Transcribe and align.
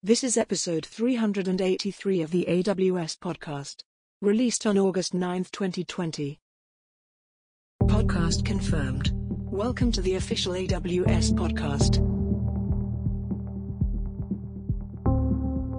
This 0.00 0.22
is 0.22 0.36
episode 0.36 0.86
383 0.86 2.22
of 2.22 2.30
the 2.30 2.46
AWS 2.48 3.18
podcast, 3.18 3.82
released 4.22 4.64
on 4.64 4.78
August 4.78 5.12
9, 5.12 5.46
2020. 5.50 6.38
Podcast 7.82 8.44
confirmed. 8.44 9.10
Welcome 9.50 9.90
to 9.90 10.00
the 10.00 10.14
official 10.14 10.52
AWS 10.52 11.32
podcast. 11.32 11.96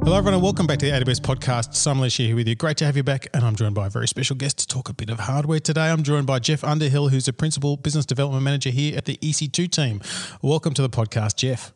Hello, 0.04 0.18
everyone, 0.18 0.34
and 0.34 0.44
welcome 0.44 0.68
back 0.68 0.80
to 0.80 0.88
the 0.88 0.92
AWS 0.92 1.22
podcast. 1.22 1.74
Simon 1.74 2.02
Elisha 2.02 2.24
here 2.24 2.36
with 2.36 2.50
you. 2.50 2.56
Great 2.56 2.76
to 2.76 2.86
have 2.86 2.98
you 2.98 3.04
back, 3.04 3.28
and 3.34 3.46
I'm 3.46 3.56
joined 3.56 3.76
by 3.76 3.88
a 3.88 3.90
very 3.90 4.10
special 4.10 4.36
guest 4.36 4.58
to 4.58 4.68
talk 4.68 4.90
a 4.90 4.94
bit 4.94 5.10
of 5.10 5.22
hardware 5.22 5.62
today. 5.62 5.90
I'm 5.90 6.04
joined 6.04 6.28
by 6.28 6.40
Jeff 6.40 6.66
Underhill, 6.66 7.08
who's 7.08 7.30
a 7.30 7.34
principal 7.34 7.78
business 7.78 8.06
development 8.06 8.44
manager 8.44 8.72
here 8.72 8.98
at 8.98 9.06
the 9.06 9.16
EC2 9.22 9.72
team. 9.72 10.02
Welcome 10.42 10.74
to 10.74 10.82
the 10.82 10.90
podcast, 10.90 11.38
Jeff. 11.38 11.74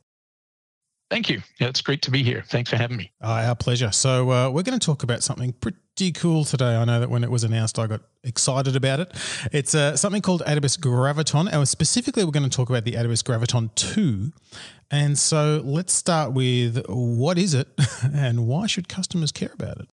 Thank 1.13 1.29
you. 1.29 1.43
Yeah, 1.59 1.67
it's 1.67 1.81
great 1.81 2.01
to 2.01 2.09
be 2.09 2.23
here. 2.23 2.43
Thanks 2.47 2.71
for 2.71 2.75
having 2.75 2.97
me. 2.97 3.11
Uh, 3.23 3.45
our 3.45 3.55
pleasure. 3.55 3.91
So, 3.91 4.31
uh, 4.31 4.49
we're 4.49 4.63
going 4.63 4.79
to 4.79 4.83
talk 4.83 5.03
about 5.03 5.21
something 5.21 5.53
pretty 5.53 6.11
cool 6.11 6.43
today. 6.43 6.75
I 6.75 6.83
know 6.85 6.99
that 6.99 7.11
when 7.11 7.23
it 7.23 7.29
was 7.29 7.43
announced, 7.43 7.77
I 7.77 7.85
got 7.85 8.01
excited 8.23 8.75
about 8.75 8.99
it. 8.99 9.11
It's 9.51 9.75
uh, 9.75 9.95
something 9.95 10.23
called 10.23 10.41
AWS 10.47 10.79
Graviton, 10.79 11.53
and 11.53 11.67
specifically, 11.67 12.23
we're 12.23 12.31
going 12.31 12.49
to 12.49 12.57
talk 12.57 12.71
about 12.71 12.83
the 12.83 12.93
AWS 12.93 13.21
Graviton 13.21 13.75
2. 13.75 14.31
And 14.89 15.15
so, 15.19 15.61
let's 15.63 15.93
start 15.93 16.33
with 16.33 16.83
what 16.89 17.37
is 17.37 17.53
it 17.53 17.67
and 18.11 18.47
why 18.47 18.65
should 18.65 18.89
customers 18.89 19.31
care 19.31 19.51
about 19.53 19.81
it? 19.81 19.89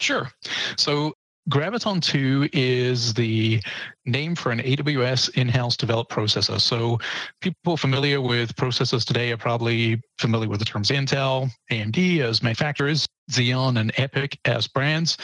Sure. 0.00 0.30
So, 0.76 1.14
Graviton 1.48 2.02
2 2.02 2.50
is 2.52 3.14
the 3.14 3.62
name 4.04 4.34
for 4.34 4.52
an 4.52 4.58
AWS 4.58 5.30
in-house 5.34 5.78
developed 5.78 6.10
processor. 6.10 6.60
So 6.60 6.98
people 7.40 7.78
familiar 7.78 8.20
with 8.20 8.54
processors 8.56 9.04
today 9.04 9.32
are 9.32 9.38
probably 9.38 10.02
familiar 10.18 10.48
with 10.48 10.58
the 10.58 10.66
terms 10.66 10.90
Intel, 10.90 11.50
AMD 11.70 12.20
as 12.20 12.42
manufacturers, 12.42 13.06
Xeon 13.30 13.80
and 13.80 13.94
EPYC 13.94 14.36
as 14.44 14.68
brands. 14.68 15.16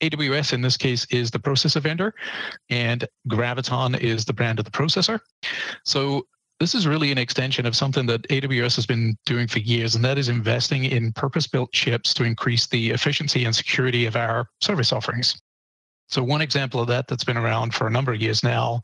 AWS 0.00 0.52
in 0.52 0.62
this 0.62 0.76
case 0.76 1.06
is 1.10 1.30
the 1.30 1.38
processor 1.38 1.80
vendor 1.80 2.12
and 2.70 3.06
Graviton 3.28 4.00
is 4.00 4.24
the 4.24 4.32
brand 4.32 4.58
of 4.58 4.64
the 4.64 4.72
processor. 4.72 5.20
So 5.84 6.26
this 6.58 6.74
is 6.74 6.88
really 6.88 7.12
an 7.12 7.18
extension 7.18 7.66
of 7.66 7.76
something 7.76 8.06
that 8.06 8.26
AWS 8.30 8.74
has 8.74 8.86
been 8.86 9.16
doing 9.26 9.46
for 9.46 9.60
years, 9.60 9.94
and 9.94 10.04
that 10.04 10.18
is 10.18 10.28
investing 10.28 10.84
in 10.86 11.12
purpose 11.12 11.46
built 11.46 11.70
chips 11.72 12.12
to 12.14 12.24
increase 12.24 12.66
the 12.66 12.90
efficiency 12.90 13.44
and 13.44 13.54
security 13.54 14.06
of 14.06 14.16
our 14.16 14.48
service 14.60 14.92
offerings. 14.92 15.40
So 16.08 16.22
one 16.22 16.40
example 16.40 16.80
of 16.80 16.88
that 16.88 17.06
that's 17.06 17.24
been 17.24 17.36
around 17.36 17.74
for 17.74 17.86
a 17.86 17.90
number 17.90 18.12
of 18.12 18.20
years 18.20 18.42
now 18.42 18.80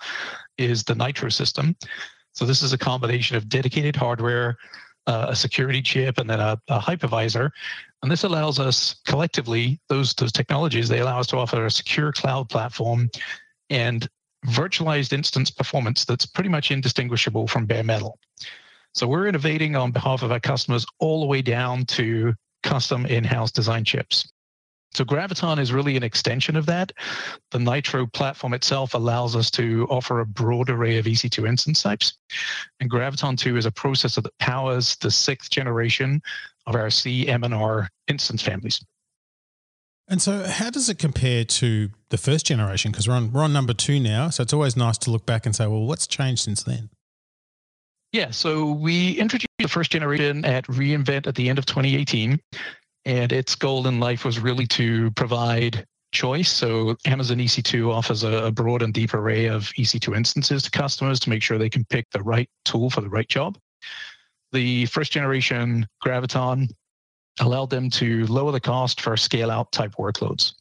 is 0.58 0.84
the 0.84 0.94
Nitro 0.94 1.30
system. 1.30 1.74
So 2.32 2.44
this 2.44 2.62
is 2.62 2.72
a 2.72 2.78
combination 2.78 3.36
of 3.36 3.48
dedicated 3.48 3.96
hardware, 3.96 4.56
uh, 5.06 5.26
a 5.28 5.36
security 5.36 5.80
chip, 5.80 6.18
and 6.18 6.28
then 6.28 6.40
a, 6.40 6.60
a, 6.68 6.78
hypervisor. 6.78 7.50
And 8.02 8.10
this 8.10 8.24
allows 8.24 8.58
us 8.58 8.96
collectively, 9.06 9.80
those, 9.88 10.14
those 10.14 10.32
technologies, 10.32 10.88
they 10.88 11.00
allow 11.00 11.20
us 11.20 11.26
to 11.28 11.38
offer 11.38 11.64
a 11.64 11.70
secure 11.70 12.12
cloud 12.12 12.48
platform 12.48 13.10
and 13.70 14.08
virtualized 14.46 15.12
instance 15.12 15.50
performance 15.50 16.04
that's 16.04 16.26
pretty 16.26 16.50
much 16.50 16.70
indistinguishable 16.70 17.46
from 17.46 17.64
bare 17.64 17.84
metal. 17.84 18.18
So 18.92 19.08
we're 19.08 19.26
innovating 19.26 19.74
on 19.74 19.90
behalf 19.90 20.22
of 20.22 20.30
our 20.30 20.40
customers 20.40 20.84
all 21.00 21.20
the 21.20 21.26
way 21.26 21.42
down 21.42 21.86
to 21.86 22.34
custom 22.62 23.06
in-house 23.06 23.50
design 23.50 23.84
chips. 23.84 24.30
So 24.94 25.04
Graviton 25.04 25.58
is 25.58 25.72
really 25.72 25.96
an 25.96 26.02
extension 26.02 26.56
of 26.56 26.66
that. 26.66 26.92
The 27.50 27.58
Nitro 27.58 28.06
platform 28.06 28.54
itself 28.54 28.94
allows 28.94 29.34
us 29.34 29.50
to 29.52 29.86
offer 29.90 30.20
a 30.20 30.26
broad 30.26 30.70
array 30.70 30.98
of 30.98 31.06
EC2 31.06 31.48
instance 31.48 31.82
types. 31.82 32.16
And 32.80 32.90
Graviton 32.90 33.36
2 33.36 33.56
is 33.56 33.66
a 33.66 33.72
processor 33.72 34.22
that 34.22 34.38
powers 34.38 34.96
the 34.96 35.10
sixth 35.10 35.50
generation 35.50 36.22
of 36.66 36.74
our 36.74 36.90
C, 36.90 37.28
M, 37.28 37.44
and 37.44 37.54
R 37.54 37.88
instance 38.08 38.42
families. 38.42 38.80
And 40.06 40.20
so, 40.20 40.44
how 40.44 40.70
does 40.70 40.88
it 40.88 40.98
compare 40.98 41.44
to 41.44 41.88
the 42.10 42.18
first 42.18 42.46
generation? 42.46 42.90
Because 42.90 43.08
we're 43.08 43.14
on 43.14 43.32
we're 43.32 43.42
on 43.42 43.52
number 43.52 43.72
two 43.72 43.98
now, 43.98 44.28
so 44.28 44.42
it's 44.42 44.52
always 44.52 44.76
nice 44.76 44.98
to 44.98 45.10
look 45.10 45.24
back 45.24 45.46
and 45.46 45.56
say, 45.56 45.66
well, 45.66 45.86
what's 45.86 46.06
changed 46.06 46.42
since 46.42 46.62
then? 46.62 46.90
Yeah, 48.12 48.30
so 48.30 48.70
we 48.70 49.18
introduced 49.18 49.48
the 49.58 49.66
first 49.66 49.90
generation 49.90 50.44
at 50.44 50.66
reInvent 50.66 51.26
at 51.26 51.34
the 51.34 51.48
end 51.48 51.58
of 51.58 51.66
2018, 51.66 52.38
and 53.04 53.32
its 53.32 53.54
goal 53.54 53.86
in 53.86 54.00
life 54.00 54.24
was 54.24 54.38
really 54.38 54.66
to 54.68 55.10
provide 55.12 55.86
choice. 56.12 56.50
So 56.50 56.96
Amazon 57.06 57.38
EC2 57.38 57.92
offers 57.92 58.22
a, 58.22 58.50
broad 58.50 58.82
and 58.82 58.94
deep 58.94 59.14
array 59.14 59.46
of 59.46 59.64
EC2 59.78 60.16
instances 60.16 60.62
to 60.62 60.70
customers 60.70 61.20
to 61.20 61.30
make 61.30 61.42
sure 61.42 61.58
they 61.58 61.68
can 61.68 61.84
pick 61.86 62.08
the 62.10 62.22
right 62.22 62.48
tool 62.64 62.88
for 62.88 63.00
the 63.00 63.08
right 63.08 63.28
job. 63.28 63.58
The 64.52 64.86
first 64.86 65.12
generation 65.12 65.86
Graviton 66.04 66.70
allowed 67.40 67.70
them 67.70 67.90
to 67.90 68.26
lower 68.26 68.52
the 68.52 68.60
cost 68.60 69.00
for 69.00 69.16
scale 69.16 69.50
out 69.50 69.72
type 69.72 69.94
workloads 69.98 70.52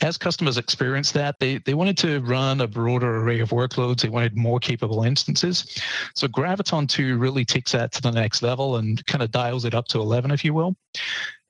as 0.00 0.16
customers 0.16 0.58
experienced 0.58 1.14
that, 1.14 1.38
they, 1.40 1.58
they 1.58 1.74
wanted 1.74 1.98
to 1.98 2.20
run 2.20 2.60
a 2.60 2.66
broader 2.66 3.16
array 3.16 3.40
of 3.40 3.50
workloads. 3.50 4.02
They 4.02 4.08
wanted 4.08 4.36
more 4.36 4.60
capable 4.60 5.02
instances. 5.02 5.76
So 6.14 6.28
Graviton 6.28 6.88
2 6.88 7.18
really 7.18 7.44
takes 7.44 7.72
that 7.72 7.92
to 7.92 8.02
the 8.02 8.12
next 8.12 8.42
level 8.42 8.76
and 8.76 9.04
kind 9.06 9.22
of 9.22 9.30
dials 9.30 9.64
it 9.64 9.74
up 9.74 9.88
to 9.88 10.00
11, 10.00 10.30
if 10.30 10.44
you 10.44 10.54
will. 10.54 10.76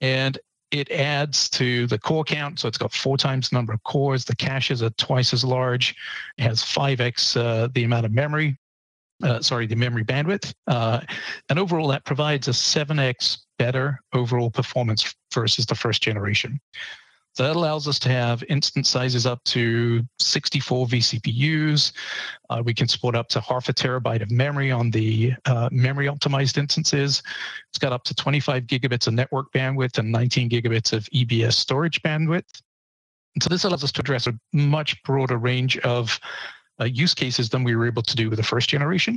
And 0.00 0.38
it 0.70 0.90
adds 0.90 1.48
to 1.50 1.86
the 1.86 1.98
core 1.98 2.24
count. 2.24 2.58
So 2.58 2.68
it's 2.68 2.78
got 2.78 2.92
four 2.92 3.16
times 3.16 3.50
the 3.50 3.56
number 3.56 3.72
of 3.72 3.82
cores. 3.84 4.24
The 4.24 4.36
caches 4.36 4.82
are 4.82 4.90
twice 4.90 5.32
as 5.32 5.44
large. 5.44 5.94
It 6.36 6.42
has 6.42 6.62
5x 6.62 7.36
uh, 7.36 7.68
the 7.74 7.84
amount 7.84 8.06
of 8.06 8.12
memory. 8.12 8.58
Uh, 9.22 9.40
sorry, 9.40 9.66
the 9.66 9.74
memory 9.74 10.04
bandwidth. 10.04 10.54
Uh, 10.66 11.00
and 11.48 11.58
overall, 11.58 11.88
that 11.88 12.04
provides 12.04 12.48
a 12.48 12.52
7x 12.52 13.38
better 13.58 14.00
overall 14.12 14.50
performance 14.50 15.12
versus 15.34 15.66
the 15.66 15.74
first 15.74 16.02
generation. 16.02 16.60
That 17.38 17.54
allows 17.54 17.86
us 17.86 18.00
to 18.00 18.08
have 18.08 18.42
instance 18.48 18.88
sizes 18.88 19.24
up 19.24 19.42
to 19.44 20.02
64 20.18 20.88
vCPUs. 20.88 21.92
Uh, 22.50 22.62
we 22.64 22.74
can 22.74 22.88
support 22.88 23.14
up 23.14 23.28
to 23.28 23.40
half 23.40 23.68
a 23.68 23.72
terabyte 23.72 24.22
of 24.22 24.30
memory 24.32 24.72
on 24.72 24.90
the 24.90 25.34
uh, 25.44 25.68
memory 25.70 26.08
optimized 26.08 26.58
instances. 26.58 27.22
It's 27.70 27.78
got 27.78 27.92
up 27.92 28.02
to 28.04 28.14
25 28.14 28.64
gigabits 28.64 29.06
of 29.06 29.14
network 29.14 29.52
bandwidth 29.52 29.98
and 29.98 30.10
19 30.10 30.50
gigabits 30.50 30.92
of 30.92 31.04
EBS 31.06 31.52
storage 31.52 32.02
bandwidth. 32.02 32.60
And 33.36 33.42
so 33.42 33.48
this 33.48 33.62
allows 33.62 33.84
us 33.84 33.92
to 33.92 34.00
address 34.00 34.26
a 34.26 34.34
much 34.52 35.00
broader 35.04 35.38
range 35.38 35.78
of 35.78 36.18
uh, 36.80 36.86
use 36.86 37.14
cases 37.14 37.48
than 37.48 37.62
we 37.62 37.76
were 37.76 37.86
able 37.86 38.02
to 38.02 38.16
do 38.16 38.30
with 38.30 38.38
the 38.38 38.44
first 38.44 38.68
generation. 38.68 39.16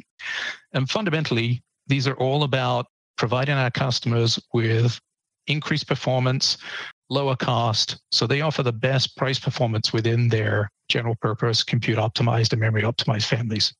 And 0.74 0.88
fundamentally, 0.88 1.64
these 1.88 2.08
are 2.08 2.16
all 2.18 2.44
about 2.44 2.86
providing 3.18 3.56
our 3.56 3.72
customers 3.72 4.40
with 4.54 5.00
increased 5.48 5.88
performance, 5.88 6.58
lower 7.12 7.36
cost. 7.36 7.98
So 8.12 8.26
they 8.26 8.42
offer 8.42 8.64
the 8.64 8.72
best 8.72 9.16
price 9.18 9.38
performance 9.38 9.94
within 9.94 10.30
their 10.30 10.72
general 10.90 11.16
purpose 11.22 11.62
compute 11.62 11.98
optimized 11.98 12.54
and 12.54 12.62
memory 12.62 12.84
optimized 12.84 13.26
families. 13.26 13.74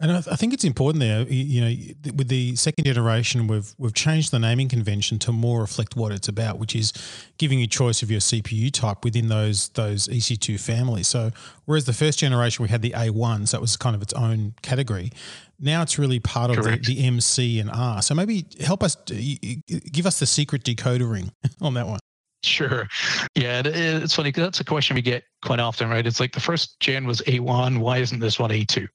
And 0.00 0.12
I, 0.12 0.20
think 0.20 0.54
it's 0.54 0.64
important 0.64 1.00
there. 1.00 1.26
You 1.28 1.60
know, 1.60 2.12
with 2.14 2.28
the 2.28 2.56
second 2.56 2.84
generation, 2.84 3.46
we've 3.46 3.74
we've 3.76 3.92
changed 3.92 4.30
the 4.30 4.38
naming 4.38 4.68
convention 4.68 5.18
to 5.20 5.32
more 5.32 5.60
reflect 5.60 5.94
what 5.94 6.10
it's 6.10 6.26
about, 6.26 6.58
which 6.58 6.74
is 6.74 6.92
giving 7.36 7.60
you 7.60 7.66
choice 7.66 8.02
of 8.02 8.10
your 8.10 8.20
CPU 8.20 8.72
type 8.72 9.04
within 9.04 9.28
those 9.28 9.68
those 9.70 10.08
EC2 10.08 10.58
families. 10.58 11.06
So, 11.06 11.32
whereas 11.66 11.84
the 11.84 11.92
first 11.92 12.18
generation 12.18 12.62
we 12.62 12.70
had 12.70 12.80
the 12.80 12.92
A1, 12.92 13.48
so 13.48 13.58
it 13.58 13.60
was 13.60 13.76
kind 13.76 13.94
of 13.94 14.00
its 14.00 14.14
own 14.14 14.54
category. 14.62 15.12
Now 15.58 15.82
it's 15.82 15.98
really 15.98 16.18
part 16.18 16.50
of 16.50 16.64
the, 16.64 16.78
the, 16.82 17.04
MC 17.04 17.60
and 17.60 17.70
R. 17.70 18.00
So 18.00 18.14
maybe 18.14 18.46
help 18.60 18.82
us, 18.82 18.96
give 19.04 20.06
us 20.06 20.18
the 20.18 20.24
secret 20.24 20.64
decoder 20.64 21.12
ring 21.12 21.32
on 21.60 21.74
that 21.74 21.86
one. 21.86 22.00
Sure. 22.42 22.88
Yeah, 23.34 23.62
it's 23.64 24.14
funny 24.14 24.28
because 24.28 24.44
that's 24.44 24.60
a 24.60 24.64
question 24.64 24.94
we 24.96 25.02
get 25.02 25.24
quite 25.44 25.60
often, 25.60 25.90
right? 25.90 26.06
It's 26.06 26.20
like 26.20 26.32
the 26.32 26.40
first 26.40 26.80
gen 26.80 27.06
was 27.06 27.20
A1. 27.22 27.78
Why 27.78 27.98
isn't 27.98 28.18
this 28.18 28.38
one 28.38 28.50
A2? 28.50 28.88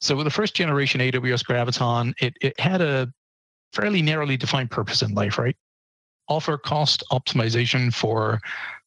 So 0.00 0.14
with 0.14 0.24
the 0.26 0.30
first 0.30 0.54
generation 0.54 1.00
AWS 1.00 1.44
Graviton, 1.44 2.12
it, 2.20 2.34
it 2.42 2.58
had 2.60 2.82
a 2.82 3.10
fairly 3.72 4.02
narrowly 4.02 4.36
defined 4.36 4.70
purpose 4.70 5.02
in 5.02 5.14
life, 5.14 5.38
right? 5.38 5.56
Offer 6.28 6.58
cost 6.58 7.02
optimization 7.10 7.94
for 7.94 8.40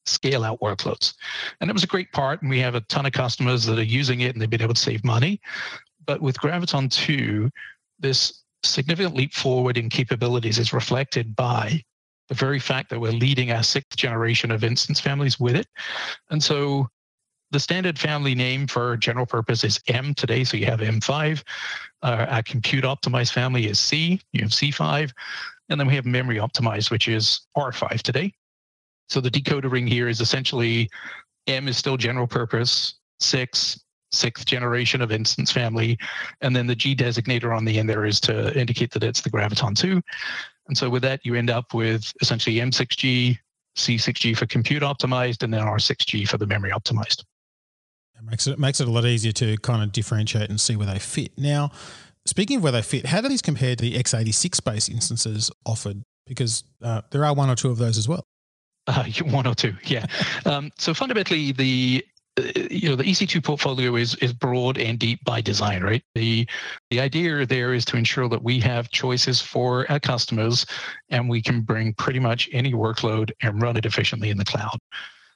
scale 0.06 0.44
out 0.44 0.60
workloads. 0.60 1.14
And 1.60 1.70
it 1.70 1.74
was 1.74 1.84
a 1.84 1.88
great 1.88 2.12
part. 2.12 2.42
And 2.42 2.50
we 2.50 2.60
have 2.60 2.76
a 2.76 2.82
ton 2.82 3.08
of 3.08 3.12
customers 3.12 3.66
that 3.66 3.80
are 3.80 3.84
using 3.84 4.22
it 4.22 4.36
and 4.36 4.42
they've 4.42 4.50
been 4.50 4.62
able 4.62 4.74
to 4.76 4.82
save 4.82 5.04
money. 5.04 5.42
But 6.06 6.22
with 6.22 6.38
Graviton 6.38 6.92
2, 6.92 7.50
this 8.00 8.44
significant 8.64 9.16
leap 9.16 9.34
forward 9.34 9.78
in 9.78 9.90
capabilities 9.90 10.60
is 10.60 10.74
reflected 10.74 11.36
by 11.36 11.84
the 12.30 12.36
very 12.36 12.60
fact 12.60 12.90
that 12.90 13.00
we're 13.00 13.12
leading 13.12 13.52
our 13.52 13.64
sixth 13.64 13.98
generation 13.98 14.52
of 14.52 14.64
instance 14.64 15.00
families 15.00 15.40
with 15.40 15.56
it. 15.56 15.68
And 16.30 16.42
so 16.42 16.88
the 17.52 17.60
standard 17.60 17.98
family 17.98 18.36
name 18.36 18.68
for 18.68 18.96
general 18.96 19.26
purpose 19.26 19.64
is 19.64 19.80
M 19.88 20.14
today. 20.14 20.44
So 20.44 20.56
you 20.56 20.68
have 20.68 20.80
M5. 20.80 21.44
Uh, 22.04 22.26
our 22.30 22.44
compute 22.44 22.84
optimized 22.84 23.34
family 23.34 23.68
is 23.68 23.80
C. 23.80 24.22
You 24.32 24.44
have 24.44 24.52
C5. 24.52 25.12
And 25.70 25.80
then 25.80 25.88
we 25.88 25.96
have 25.96 26.06
memory 26.06 26.38
optimized, 26.38 26.92
which 26.92 27.08
is 27.08 27.42
R5 27.58 28.02
today. 28.02 28.34
So 29.10 29.20
the 29.20 29.32
decoder 29.32 29.72
ring 29.72 29.88
here 29.88 30.08
is 30.08 30.22
essentially 30.22 30.90
M 31.48 31.68
is 31.68 31.78
still 31.78 31.98
general 31.98 32.28
purpose, 32.28 32.96
six, 33.20 33.80
sixth 34.12 34.46
generation 34.46 35.02
of 35.02 35.12
instance 35.12 35.52
family. 35.52 35.98
And 36.42 36.56
then 36.56 36.68
the 36.68 36.76
G 36.76 36.96
designator 36.96 37.56
on 37.56 37.66
the 37.66 37.80
end 37.80 37.90
there 37.90 38.06
is 38.06 38.20
to 38.22 38.58
indicate 38.60 38.92
that 38.92 39.04
it's 39.04 39.22
the 39.22 39.30
Graviton 39.30 39.76
2. 39.76 40.02
And 40.70 40.78
so 40.78 40.90
with 40.90 41.02
that, 41.02 41.20
you 41.26 41.36
end 41.36 41.50
up 41.50 41.74
with 41.74 42.14
essentially 42.22 42.58
M6G, 42.58 43.38
C6G 43.76 44.38
for 44.38 44.46
compute 44.46 44.84
optimized, 44.84 45.44
and 45.44 45.54
then 45.54 45.62
R6G 45.62 46.30
for 46.30 46.38
the 46.38 46.46
memory 46.46 46.72
optimized. 46.72 47.24
It 48.16 48.24
makes 48.24 48.48
it 48.48 48.60
makes 48.60 48.80
it 48.80 48.88
a 48.88 48.92
lot 48.92 49.06
easier 49.06 49.32
to 49.34 49.58
kind 49.58 49.82
of 49.82 49.92
differentiate 49.92 50.50
and 50.50 50.62
see 50.62 50.76
where 50.76 50.86
they 50.86 51.00
fit. 51.00 51.32
Now, 51.38 51.72
speaking 52.26 52.58
of 52.58 52.64
where 52.64 52.72
they 52.72 52.84
fit, 52.84 53.08
how 53.08 53.20
do 53.20 53.28
these 53.28 53.42
compare 53.42 53.76
to 53.76 53.82
the 53.82 53.98
x86 53.98 54.64
based 54.64 54.90
instances 54.90 55.50
offered? 55.66 56.04
Because 56.28 56.64
uh, 56.84 57.02
there 57.10 57.26
are 57.26 57.34
one 57.34 57.50
or 57.50 57.56
two 57.56 57.72
of 57.72 57.78
those 57.78 57.98
as 57.98 58.08
well. 58.08 58.28
Uh, 58.86 59.06
one 59.26 59.48
or 59.48 59.56
two, 59.56 59.74
yeah. 59.86 60.06
um, 60.46 60.70
so 60.78 60.94
fundamentally, 60.94 61.52
the 61.52 62.06
you 62.38 62.90
know 62.90 62.96
the 62.96 63.04
EC2 63.04 63.44
portfolio 63.44 63.96
is 63.96 64.16
is 64.16 64.34
broad 64.34 64.78
and 64.78 64.98
deep 65.00 65.24
by 65.26 65.42
design, 65.42 65.84
right? 65.84 66.04
The 66.16 66.48
the 66.90 67.00
idea 67.00 67.46
there 67.46 67.74
is 67.74 67.86
to 67.86 67.98
ensure 67.98 68.30
that 68.30 68.44
we 68.44 68.60
have 68.60 68.90
choices 68.92 69.42
for 69.42 69.90
our 69.92 70.00
customers, 70.00 70.66
and 71.10 71.30
we 71.30 71.42
can 71.42 71.62
bring 71.62 71.94
pretty 71.94 72.20
much 72.20 72.50
any 72.52 72.74
workload 72.74 73.32
and 73.42 73.62
run 73.62 73.78
it 73.78 73.86
efficiently 73.86 74.30
in 74.30 74.38
the 74.38 74.46
cloud. 74.46 74.78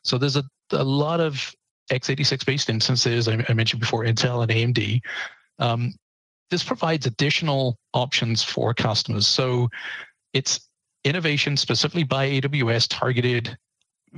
So 0.04 0.18
there's 0.18 0.38
a, 0.38 0.44
a 0.72 0.84
lot 0.84 1.20
of 1.20 1.54
x86 1.92 2.46
based 2.46 2.70
instances. 2.70 3.28
I, 3.28 3.44
I 3.50 3.54
mentioned 3.54 3.82
before 3.82 4.06
Intel 4.06 4.44
and 4.44 4.52
AMD. 4.52 5.02
Um, 5.60 5.94
this 6.50 6.64
provides 6.64 7.06
additional 7.06 7.78
options 7.94 8.44
for 8.44 8.74
customers. 8.74 9.28
So 9.28 9.70
it's 10.34 10.70
innovation 11.04 11.58
specifically 11.58 12.04
by 12.04 12.30
AWS 12.30 12.88
targeted 12.90 13.58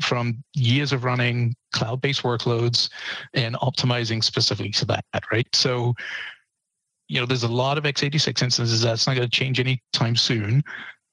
from 0.02 0.44
years 0.54 0.92
of 0.94 1.04
running 1.04 1.56
cloud-based 1.74 2.24
workloads 2.24 2.90
and 3.34 3.56
optimizing 3.56 4.24
specifically 4.24 4.72
to 4.72 4.86
that, 4.86 5.04
right? 5.32 5.48
So, 5.54 5.94
you 7.08 7.20
know, 7.20 7.26
there's 7.26 7.44
a 7.44 7.48
lot 7.48 7.78
of 7.78 7.84
x86 7.84 8.42
instances 8.42 8.82
that's 8.82 9.08
not 9.08 9.16
going 9.16 9.30
to 9.30 9.38
change 9.38 9.60
anytime 9.60 10.16
soon, 10.16 10.64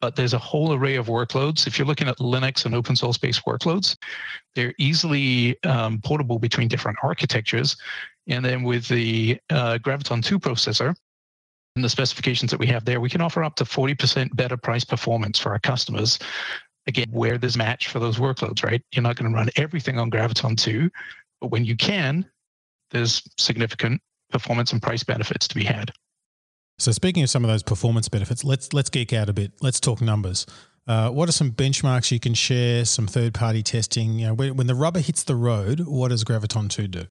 but 0.00 0.16
there's 0.16 0.34
a 0.34 0.38
whole 0.38 0.72
array 0.72 0.96
of 0.96 1.06
workloads. 1.06 1.66
If 1.66 1.78
you're 1.78 1.86
looking 1.86 2.08
at 2.08 2.18
Linux 2.18 2.64
and 2.64 2.74
open 2.74 2.96
source 2.96 3.18
based 3.18 3.44
workloads, 3.44 3.96
they're 4.54 4.74
easily 4.78 5.62
um, 5.64 6.00
portable 6.02 6.38
between 6.38 6.68
different 6.68 6.98
architectures. 7.02 7.76
And 8.28 8.44
then 8.44 8.62
with 8.62 8.88
the 8.88 9.38
uh, 9.50 9.78
Graviton 9.82 10.24
2 10.24 10.38
processor, 10.38 10.94
and 11.74 11.84
the 11.84 11.88
specifications 11.88 12.50
that 12.50 12.60
we 12.60 12.66
have 12.66 12.84
there, 12.84 13.00
we 13.00 13.08
can 13.08 13.20
offer 13.20 13.42
up 13.42 13.54
to 13.56 13.64
40% 13.64 14.34
better 14.36 14.56
price 14.56 14.84
performance 14.84 15.38
for 15.38 15.52
our 15.52 15.58
customers 15.58 16.18
again, 16.86 17.08
where 17.10 17.38
there's 17.38 17.56
match 17.56 17.88
for 17.88 17.98
those 17.98 18.18
workloads, 18.18 18.64
right? 18.64 18.82
You're 18.92 19.02
not 19.02 19.16
going 19.16 19.30
to 19.30 19.36
run 19.36 19.48
everything 19.56 19.98
on 19.98 20.10
Graviton 20.10 20.56
2, 20.56 20.90
but 21.40 21.48
when 21.48 21.64
you 21.64 21.76
can, 21.76 22.28
there's 22.90 23.22
significant 23.38 24.00
performance 24.30 24.72
and 24.72 24.82
price 24.82 25.04
benefits 25.04 25.46
to 25.48 25.54
be 25.54 25.64
had. 25.64 25.92
So 26.78 26.90
speaking 26.92 27.22
of 27.22 27.30
some 27.30 27.44
of 27.44 27.50
those 27.50 27.62
performance 27.62 28.08
benefits, 28.08 28.44
let's 28.44 28.72
let's 28.72 28.90
geek 28.90 29.12
out 29.12 29.28
a 29.28 29.32
bit. 29.32 29.52
Let's 29.60 29.78
talk 29.78 30.00
numbers. 30.00 30.46
Uh, 30.86 31.10
what 31.10 31.28
are 31.28 31.32
some 31.32 31.52
benchmarks 31.52 32.10
you 32.10 32.18
can 32.18 32.34
share? 32.34 32.84
Some 32.84 33.06
third-party 33.06 33.62
testing. 33.62 34.18
You 34.18 34.28
know, 34.28 34.34
when, 34.34 34.56
when 34.56 34.66
the 34.66 34.74
rubber 34.74 34.98
hits 34.98 35.22
the 35.22 35.36
road, 35.36 35.80
what 35.80 36.08
does 36.08 36.24
Graviton 36.24 36.68
Two 36.68 36.88
do? 36.88 37.04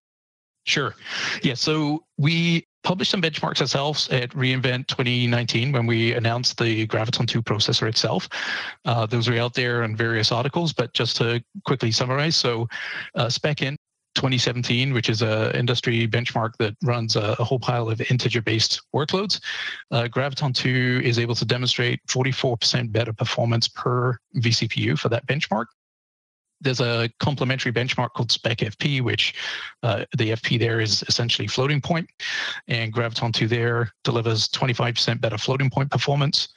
Sure. 0.65 0.94
Yeah. 1.41 1.53
So 1.53 2.03
we 2.18 2.65
published 2.83 3.12
some 3.12 3.22
benchmarks 3.22 3.62
ourselves 3.62 4.10
at 4.10 4.30
reInvent 4.31 4.88
2019 4.88 5.72
when 5.72 5.86
we 5.86 6.13
announced 6.13 6.57
the 6.57 6.88
Graviton 6.88 7.28
2 7.28 7.42
processor 7.42 7.88
itself. 7.88 8.28
Uh, 8.86 9.06
those 9.06 9.28
are 9.28 9.38
out 9.38 9.54
there 9.54 9.83
in 9.83 9.95
various 9.95 10.31
articles, 10.31 10.74
but 10.74 10.94
just 10.94 11.18
to 11.18 11.44
quickly 11.66 11.92
summarize, 11.92 12.36
so 12.36 12.68
uh, 13.16 13.25
SpecInt 13.28 13.78
2017, 14.16 14.94
which 14.94 15.10
is 15.10 15.22
an 15.22 15.51
industry 15.56 16.07
benchmark 16.07 16.51
that 16.60 16.75
runs 16.83 17.16
a, 17.16 17.36
a 17.39 17.44
whole 17.44 17.60
pile 17.60 17.89
of 17.89 18.01
integer-based 18.01 18.81
workloads. 18.94 19.39
Uh, 19.92 20.04
Graviton 20.04 20.54
2 20.54 21.01
is 21.04 21.18
able 21.18 21.36
to 21.36 21.45
demonstrate 21.45 22.06
44% 22.07 22.92
better 22.92 23.13
performance 23.13 23.68
per 23.68 24.18
vCPU 24.36 25.00
for 25.00 25.10
that 25.10 25.25
benchmark 25.28 25.66
there's 26.62 26.80
a 26.80 27.10
complementary 27.19 27.72
benchmark 27.72 28.13
called 28.13 28.30
SpecFP, 28.30 29.02
which 29.02 29.36
uh, 29.84 30.06
the 30.18 30.31
FP 30.31 30.60
there 30.60 30.80
is 30.80 31.04
essentially 31.08 31.48
floating 31.48 31.81
point, 31.81 32.10
and 32.68 32.94
Graviton 32.94 33.34
2 33.34 33.48
there 33.48 33.92
delivers 34.04 34.48
25% 34.50 35.19
better 35.19 35.38
floating 35.38 35.69
point 35.69 35.92
performance. 35.92 36.50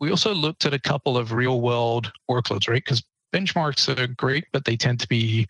We 0.00 0.10
also 0.10 0.34
looked 0.34 0.66
at 0.66 0.74
a 0.74 0.78
couple 0.78 1.16
of 1.16 1.32
real 1.32 1.60
world 1.60 2.12
workloads, 2.28 2.68
right? 2.68 2.82
Because 2.84 3.02
benchmarks 3.32 3.88
are 3.96 4.06
great, 4.06 4.44
but 4.52 4.64
they 4.64 4.76
tend 4.76 5.00
to 5.00 5.08
be 5.08 5.46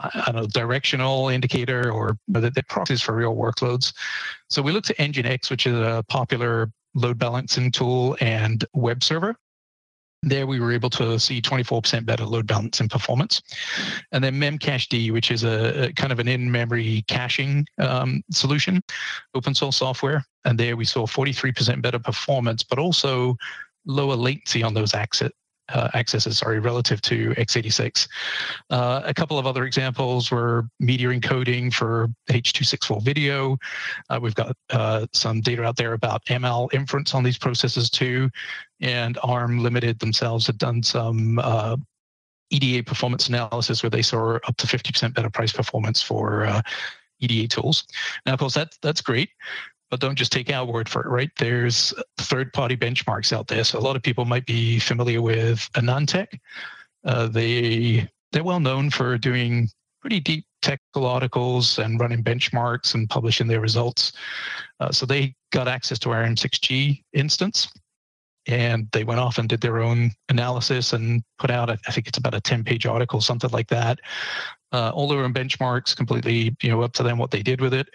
I 0.00 0.22
don't 0.26 0.34
know, 0.34 0.46
directional 0.46 1.28
indicator 1.28 1.90
or 1.90 2.18
they're 2.26 2.50
proxies 2.68 3.00
for 3.00 3.14
real 3.14 3.36
workloads. 3.36 3.92
So 4.50 4.60
we 4.60 4.72
looked 4.72 4.90
at 4.90 4.96
Nginx, 4.96 5.50
which 5.50 5.68
is 5.68 5.74
a 5.74 6.04
popular 6.08 6.72
load 6.94 7.18
balancing 7.18 7.70
tool 7.70 8.16
and 8.20 8.64
web 8.74 9.04
server. 9.04 9.36
There 10.28 10.46
we 10.46 10.60
were 10.60 10.72
able 10.72 10.90
to 10.90 11.18
see 11.18 11.40
24% 11.40 12.06
better 12.06 12.24
load 12.24 12.46
balance 12.46 12.80
and 12.80 12.90
performance. 12.90 13.42
And 14.12 14.22
then 14.22 14.34
Memcached, 14.34 15.12
which 15.12 15.30
is 15.30 15.44
a, 15.44 15.86
a 15.86 15.92
kind 15.92 16.12
of 16.12 16.18
an 16.18 16.28
in-memory 16.28 17.04
caching 17.08 17.66
um, 17.78 18.22
solution, 18.30 18.82
open 19.34 19.54
source 19.54 19.76
software. 19.76 20.24
And 20.44 20.58
there 20.58 20.76
we 20.76 20.84
saw 20.84 21.06
43% 21.06 21.82
better 21.82 21.98
performance, 21.98 22.62
but 22.62 22.78
also 22.78 23.36
lower 23.86 24.16
latency 24.16 24.62
on 24.62 24.74
those 24.74 24.94
access, 24.94 25.30
uh, 25.70 25.88
accesses, 25.94 26.38
sorry, 26.38 26.58
relative 26.58 27.00
to 27.02 27.30
x86. 27.30 28.08
Uh, 28.70 29.02
a 29.04 29.14
couple 29.14 29.38
of 29.38 29.46
other 29.46 29.64
examples 29.64 30.30
were 30.30 30.68
media 30.80 31.08
encoding 31.08 31.72
for 31.72 32.08
H.264 32.28 33.02
video. 33.02 33.58
Uh, 34.10 34.18
we've 34.20 34.34
got 34.34 34.56
uh, 34.70 35.06
some 35.12 35.40
data 35.40 35.64
out 35.64 35.76
there 35.76 35.94
about 35.94 36.24
ML 36.26 36.72
inference 36.74 37.14
on 37.14 37.22
these 37.22 37.38
processes 37.38 37.90
too. 37.90 38.30
And 38.80 39.18
ARM 39.22 39.62
Limited 39.62 39.98
themselves 39.98 40.46
had 40.46 40.58
done 40.58 40.82
some 40.82 41.38
uh, 41.38 41.76
EDA 42.50 42.84
performance 42.84 43.28
analysis 43.28 43.82
where 43.82 43.90
they 43.90 44.02
saw 44.02 44.36
up 44.36 44.56
to 44.58 44.66
50% 44.66 45.14
better 45.14 45.30
price 45.30 45.52
performance 45.52 46.02
for 46.02 46.44
uh, 46.44 46.62
EDA 47.20 47.48
tools. 47.48 47.84
Now, 48.26 48.34
of 48.34 48.40
course, 48.40 48.54
that, 48.54 48.76
that's 48.82 49.00
great 49.00 49.30
but 49.94 50.00
don't 50.00 50.16
just 50.16 50.32
take 50.32 50.50
our 50.50 50.64
word 50.64 50.88
for 50.88 51.02
it, 51.02 51.08
right? 51.08 51.30
There's 51.38 51.94
third 52.18 52.52
party 52.52 52.76
benchmarks 52.76 53.32
out 53.32 53.46
there. 53.46 53.62
So 53.62 53.78
a 53.78 53.80
lot 53.80 53.94
of 53.94 54.02
people 54.02 54.24
might 54.24 54.44
be 54.44 54.80
familiar 54.80 55.22
with 55.22 55.70
AnandTech. 55.74 56.36
Uh, 57.04 57.28
they, 57.28 58.10
they're 58.32 58.42
well 58.42 58.58
known 58.58 58.90
for 58.90 59.16
doing 59.16 59.68
pretty 60.00 60.18
deep 60.18 60.46
technical 60.62 61.06
articles 61.06 61.78
and 61.78 62.00
running 62.00 62.24
benchmarks 62.24 62.94
and 62.94 63.08
publishing 63.08 63.46
their 63.46 63.60
results. 63.60 64.14
Uh, 64.80 64.90
so 64.90 65.06
they 65.06 65.32
got 65.52 65.68
access 65.68 66.00
to 66.00 66.10
our 66.10 66.24
M6G 66.24 67.04
instance 67.12 67.68
and 68.48 68.88
they 68.90 69.04
went 69.04 69.20
off 69.20 69.38
and 69.38 69.48
did 69.48 69.60
their 69.60 69.80
own 69.80 70.10
analysis 70.28 70.92
and 70.92 71.22
put 71.38 71.52
out, 71.52 71.70
I 71.70 71.76
think 71.92 72.08
it's 72.08 72.18
about 72.18 72.34
a 72.34 72.40
10 72.40 72.64
page 72.64 72.84
article, 72.84 73.20
something 73.20 73.50
like 73.50 73.68
that. 73.68 74.00
Uh, 74.72 74.90
all 74.92 75.06
their 75.06 75.22
own 75.22 75.32
benchmarks, 75.32 75.96
completely, 75.96 76.56
you 76.60 76.70
know, 76.70 76.82
up 76.82 76.94
to 76.94 77.04
them 77.04 77.16
what 77.16 77.30
they 77.30 77.44
did 77.44 77.60
with 77.60 77.72
it 77.72 77.86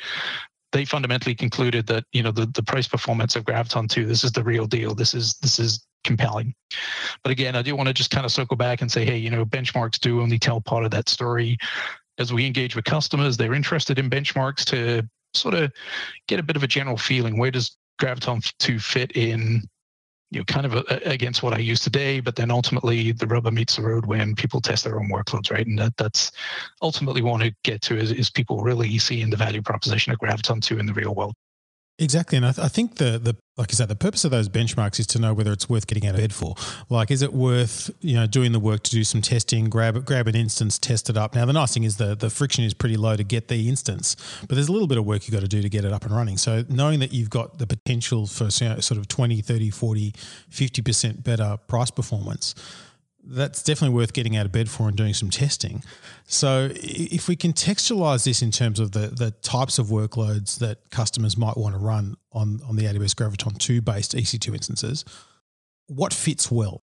they 0.71 0.85
fundamentally 0.85 1.35
concluded 1.35 1.87
that 1.87 2.03
you 2.11 2.23
know 2.23 2.31
the, 2.31 2.45
the 2.47 2.63
price 2.63 2.87
performance 2.87 3.35
of 3.35 3.43
Graviton 3.43 3.89
2 3.89 4.05
this 4.05 4.23
is 4.23 4.31
the 4.31 4.43
real 4.43 4.65
deal. 4.65 4.93
This 4.93 5.13
is 5.13 5.35
this 5.41 5.59
is 5.59 5.85
compelling. 6.03 6.53
But 7.23 7.31
again 7.31 7.55
I 7.55 7.61
do 7.61 7.75
want 7.75 7.87
to 7.87 7.93
just 7.93 8.11
kind 8.11 8.25
of 8.25 8.31
circle 8.31 8.57
back 8.57 8.81
and 8.81 8.91
say 8.91 9.05
hey 9.05 9.17
you 9.17 9.29
know 9.29 9.45
benchmarks 9.45 9.99
do 9.99 10.21
only 10.21 10.39
tell 10.39 10.61
part 10.61 10.85
of 10.85 10.91
that 10.91 11.09
story. 11.09 11.57
As 12.17 12.33
we 12.33 12.45
engage 12.45 12.75
with 12.75 12.85
customers 12.85 13.37
they're 13.37 13.53
interested 13.53 13.99
in 13.99 14.09
benchmarks 14.09 14.63
to 14.65 15.07
sort 15.33 15.53
of 15.53 15.71
get 16.27 16.39
a 16.39 16.43
bit 16.43 16.55
of 16.55 16.63
a 16.63 16.67
general 16.67 16.97
feeling. 16.97 17.37
Where 17.37 17.51
does 17.51 17.75
Graviton 17.99 18.51
2 18.59 18.79
fit 18.79 19.11
in 19.15 19.67
you 20.31 20.39
know, 20.39 20.45
kind 20.45 20.65
of 20.65 20.75
a, 20.75 20.83
against 21.05 21.41
what 21.41 21.53
I 21.53 21.57
use 21.57 21.79
today, 21.79 22.19
but 22.19 22.35
then 22.35 22.51
ultimately 22.51 23.11
the 23.11 23.27
rubber 23.27 23.51
meets 23.51 23.75
the 23.75 23.81
road 23.81 24.05
when 24.05 24.35
people 24.35 24.61
test 24.61 24.83
their 24.83 24.99
own 24.99 25.09
workloads, 25.09 25.51
right? 25.51 25.65
And 25.65 25.77
that, 25.79 25.97
that's 25.97 26.31
ultimately 26.81 27.21
want 27.21 27.43
to 27.43 27.53
get 27.63 27.81
to 27.83 27.97
is, 27.97 28.11
is 28.11 28.29
people 28.29 28.61
really 28.61 28.97
seeing 28.99 29.29
the 29.29 29.37
value 29.37 29.61
proposition 29.61 30.13
of 30.13 30.19
Graviton 30.19 30.61
2 30.61 30.77
in 30.77 30.85
the 30.85 30.93
real 30.93 31.15
world. 31.15 31.35
Exactly, 32.01 32.37
and 32.37 32.45
I, 32.45 32.53
th- 32.53 32.65
I, 32.65 32.69
think 32.69 32.95
the 32.95 33.19
the 33.19 33.35
like 33.57 33.71
I 33.71 33.73
said, 33.73 33.89
the 33.89 33.95
purpose 33.95 34.23
of 34.23 34.31
those 34.31 34.47
benchmarks 34.47 35.01
is 35.01 35.07
to 35.07 35.19
know 35.19 35.33
whether 35.33 35.51
it's 35.51 35.67
worth 35.67 35.85
getting 35.85 36.07
out 36.07 36.15
of 36.15 36.21
bed 36.21 36.33
for. 36.33 36.55
Like, 36.87 37.11
is 37.11 37.21
it 37.21 37.33
worth 37.33 37.91
you 37.99 38.15
know 38.15 38.25
doing 38.25 38.53
the 38.53 38.59
work 38.59 38.83
to 38.83 38.91
do 38.91 39.03
some 39.03 39.21
testing, 39.21 39.65
grab 39.65 40.05
grab 40.05 40.29
an 40.29 40.35
instance, 40.35 40.79
test 40.79 41.09
it 41.09 41.17
up. 41.17 41.35
Now, 41.35 41.45
the 41.45 41.51
nice 41.51 41.73
thing 41.73 41.83
is 41.83 41.97
the 41.97 42.15
the 42.15 42.29
friction 42.29 42.63
is 42.63 42.73
pretty 42.73 42.95
low 42.95 43.17
to 43.17 43.23
get 43.25 43.49
the 43.49 43.67
instance, 43.67 44.15
but 44.47 44.55
there's 44.55 44.69
a 44.69 44.71
little 44.71 44.87
bit 44.87 44.97
of 44.97 45.05
work 45.05 45.27
you 45.27 45.33
have 45.33 45.41
got 45.41 45.49
to 45.49 45.49
do 45.49 45.61
to 45.61 45.67
get 45.67 45.83
it 45.83 45.91
up 45.91 46.05
and 46.05 46.15
running. 46.15 46.37
So 46.37 46.63
knowing 46.69 46.99
that 47.01 47.11
you've 47.11 47.29
got 47.29 47.57
the 47.57 47.67
potential 47.67 48.27
for 48.27 48.45
you 48.45 48.69
know, 48.69 48.79
sort 48.79 48.97
of 48.97 49.09
20, 49.09 49.41
30, 49.41 49.69
40, 49.69 50.13
50 50.49 50.81
percent 50.81 51.23
better 51.25 51.57
price 51.67 51.91
performance 51.91 52.55
that's 53.23 53.61
definitely 53.61 53.95
worth 53.95 54.13
getting 54.13 54.35
out 54.35 54.45
of 54.45 54.51
bed 54.51 54.69
for 54.69 54.87
and 54.87 54.97
doing 54.97 55.13
some 55.13 55.29
testing. 55.29 55.83
So, 56.25 56.69
if 56.73 57.27
we 57.27 57.35
contextualize 57.35 58.25
this 58.25 58.41
in 58.41 58.51
terms 58.51 58.79
of 58.79 58.91
the, 58.91 59.07
the 59.07 59.31
types 59.31 59.79
of 59.79 59.87
workloads 59.87 60.59
that 60.59 60.89
customers 60.89 61.37
might 61.37 61.57
want 61.57 61.75
to 61.75 61.79
run 61.79 62.15
on, 62.31 62.61
on 62.67 62.75
the 62.75 62.83
AWS 62.83 63.15
Graviton 63.15 63.57
2 63.57 63.81
based 63.81 64.15
EC2 64.15 64.53
instances, 64.53 65.05
what 65.87 66.13
fits 66.13 66.51
well? 66.51 66.83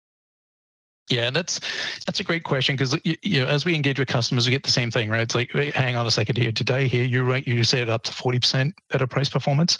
Yeah, 1.11 1.27
and 1.27 1.37
that's 1.37 1.61
that's 2.07 2.21
a 2.21 2.25
great 2.25 2.45
question 2.45 2.77
because 2.77 2.99
you, 3.05 3.17
you, 3.23 3.41
know 3.41 3.49
as 3.49 3.65
we 3.65 3.75
engage 3.75 3.99
with 3.99 4.09
customers, 4.09 4.47
we 4.47 4.53
get 4.53 4.63
the 4.63 4.71
same 4.71 4.91
thing, 4.91 5.11
right? 5.11 5.21
It's 5.21 5.35
like, 5.35 5.51
hang 5.51 5.97
on 5.97 6.07
a 6.07 6.11
second 6.11 6.39
here. 6.39 6.53
Today, 6.53 6.87
here 6.87 7.05
you're 7.05 7.25
right. 7.25 7.47
You 7.47 7.65
set 7.65 7.81
it 7.81 7.91
up 7.91 8.05
to 8.05 8.13
forty 8.13 8.39
percent 8.39 8.75
better 8.89 9.07
price 9.07 9.29
performance. 9.29 9.79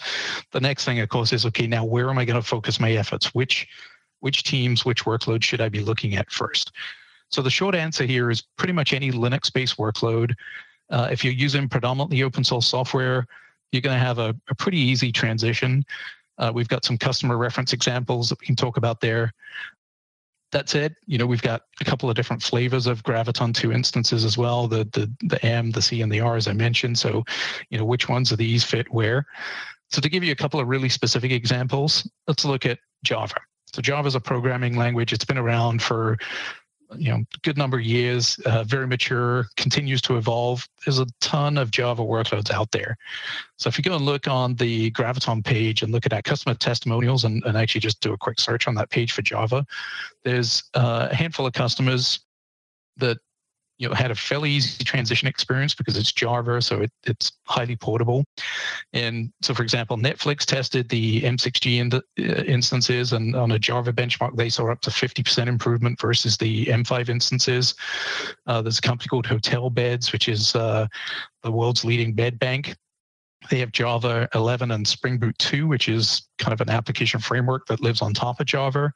The 0.51 0.61
next 0.61 0.85
thing, 0.85 0.99
of 0.99 1.09
course, 1.09 1.33
is 1.33 1.47
okay. 1.47 1.67
Now, 1.67 1.85
where 1.85 2.11
am 2.11 2.19
I 2.19 2.25
going 2.25 2.41
to 2.41 2.47
focus 2.47 2.81
my 2.81 2.93
efforts? 2.93 3.35
Which 3.35 3.69
which 4.23 4.45
teams, 4.45 4.85
which 4.85 5.05
workload 5.05 5.43
should 5.43 5.61
I 5.61 5.69
be 5.69 5.81
looking 5.81 6.15
at 6.15 6.31
first? 6.31 6.73
So 7.29 7.43
the 7.43 7.51
short 7.51 7.75
answer 7.75 8.05
here 8.05 8.31
is 8.31 8.43
pretty 8.57 8.73
much 8.73 8.93
any 8.93 9.11
Linux-based 9.11 9.79
workload. 9.79 10.35
Uh, 10.91 11.09
if 11.11 11.25
you're 11.25 11.33
using 11.33 11.69
predominantly 11.69 12.23
open 12.23 12.45
source 12.45 12.67
software, 12.67 13.27
you're 13.73 13.83
going 13.83 13.99
to 13.99 14.05
have 14.05 14.19
a, 14.19 14.37
a 14.49 14.55
pretty 14.55 14.79
easy 14.79 15.11
transition. 15.11 15.85
Uh, 16.39 16.53
we've 16.55 16.69
got 16.69 16.85
some 16.85 16.99
customer 16.99 17.37
reference 17.37 17.73
examples 17.73 18.29
that 18.29 18.41
we 18.41 18.47
can 18.47 18.55
talk 18.55 18.77
about 18.77 19.01
there. 19.01 19.33
That 20.53 20.69
said, 20.69 20.95
you 21.07 21.19
know, 21.19 21.27
we've 21.27 21.43
got 21.43 21.63
a 21.81 21.85
couple 21.85 22.11
of 22.11 22.15
different 22.15 22.43
flavors 22.43 22.87
of 22.87 23.03
Graviton 23.03 23.55
2 23.55 23.73
instances 23.73 24.25
as 24.25 24.37
well, 24.39 24.69
the, 24.69 24.85
the, 24.93 25.11
the 25.27 25.45
M, 25.45 25.71
the 25.71 25.83
C, 25.83 26.03
and 26.03 26.13
the 26.13 26.21
R, 26.21 26.37
as 26.37 26.47
I 26.47 26.53
mentioned. 26.53 26.99
So, 26.99 27.25
you 27.71 27.79
know, 27.79 27.87
which 27.87 28.09
ones 28.09 28.31
of 28.31 28.39
these 28.39 28.63
fit 28.63 28.93
where? 28.93 29.27
So 29.91 30.01
to 30.01 30.09
give 30.09 30.23
you 30.23 30.33
a 30.33 30.37
couple 30.37 30.61
of 30.61 30.69
really 30.69 30.91
specific 30.91 31.33
examples, 31.33 32.09
let's 32.29 32.45
look 32.45 32.67
at 32.67 32.79
Java. 33.03 33.37
So 33.73 33.81
Java 33.81 34.07
is 34.09 34.15
a 34.15 34.21
programming 34.21 34.77
language. 34.77 35.13
It's 35.13 35.25
been 35.25 35.39
around 35.39 35.83
for 35.83 36.19
you 36.97 37.11
know 37.11 37.25
good 37.43 37.57
number 37.57 37.79
of 37.79 37.85
years 37.85 38.39
uh, 38.47 38.65
very 38.65 38.87
mature 38.87 39.47
continues 39.57 40.01
to 40.03 40.17
evolve 40.17 40.69
there's 40.85 40.99
a 40.99 41.07
ton 41.21 41.57
of 41.57 41.71
java 41.71 42.03
workloads 42.03 42.51
out 42.51 42.71
there 42.71 42.97
so 43.57 43.69
if 43.69 43.79
you 43.79 43.85
go 43.85 43.97
and 43.97 44.05
look 44.05 44.29
on 44.29 44.55
the 44.57 44.91
graviton 44.93 45.45
page 45.45 45.83
and 45.83 45.93
look 45.93 46.07
at 46.07 46.13
our 46.13 46.23
customer 46.23 46.55
testimonials 46.55 47.25
and, 47.25 47.43
and 47.45 47.57
actually 47.57 47.81
just 47.81 48.01
do 48.01 48.13
a 48.13 48.19
quick 48.19 48.39
search 48.39 48.69
on 48.69 48.75
that 48.75 48.91
page 48.91 49.13
for 49.13 49.23
java 49.23 49.65
there's 50.25 50.65
uh, 50.75 51.09
a 51.11 51.15
handful 51.15 51.47
of 51.47 51.53
customers 51.53 52.21
that 52.97 53.19
you 53.83 53.89
know 53.89 53.95
had 53.95 54.13
a 54.13 54.15
fairly 54.15 54.49
easy 54.49 54.85
transition 54.85 55.27
experience 55.27 55.75
because 55.75 55.97
it's 55.97 56.13
Java, 56.13 56.63
so 56.63 56.83
it, 56.83 56.93
it's 57.05 57.33
highly 57.47 57.75
portable. 57.75 58.25
And 58.93 59.33
so, 59.43 59.55
for 59.55 59.65
example, 59.65 59.97
Netflix 59.97 60.45
tested 60.45 60.89
the 60.89 61.21
M6G 61.23 61.79
in, 61.81 61.93
uh, 61.93 62.45
instances, 62.45 63.13
and 63.13 63.35
on 63.35 63.51
a 63.51 63.59
Java 63.59 63.93
benchmark, 63.93 64.37
they 64.37 64.49
saw 64.49 64.71
up 64.71 64.81
to 64.83 64.91
50% 64.91 65.49
improvement 65.49 66.01
versus 66.01 66.37
the 66.37 66.67
M5 66.67 67.09
instances. 67.09 67.75
Uh, 68.47 68.63
there's 68.63 68.79
a 68.79 68.83
company 68.83 69.09
called 69.09 69.27
Hotel 69.27 69.69
Beds, 69.69 70.13
which 70.13 70.29
is 70.29 70.55
uh, 70.55 70.87
the 71.43 71.51
world's 71.51 71.85
leading 71.85 72.13
bed 72.13 72.39
bank. 72.39 72.77
They 73.51 73.59
have 73.59 73.73
Java 73.73 74.29
11 74.33 74.71
and 74.71 74.87
Spring 74.87 75.19
Boot 75.19 75.37
2, 75.39 75.67
which 75.67 75.89
is 75.89 76.29
kind 76.39 76.53
of 76.53 76.61
an 76.61 76.71
application 76.71 77.19
framework 77.19 77.67
that 77.67 77.81
lives 77.81 78.01
on 78.01 78.15
top 78.15 78.39
of 78.39 78.47
Java. 78.47 78.93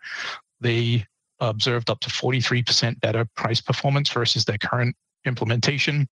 They 0.61 1.05
observed 1.41 1.91
up 1.91 2.01
to 2.01 2.09
43% 2.09 3.01
better 3.01 3.27
price 3.37 3.61
performance 3.61 4.11
versus 4.11 4.45
their 4.45 4.59
current 4.59 4.97
implementation. 5.25 6.09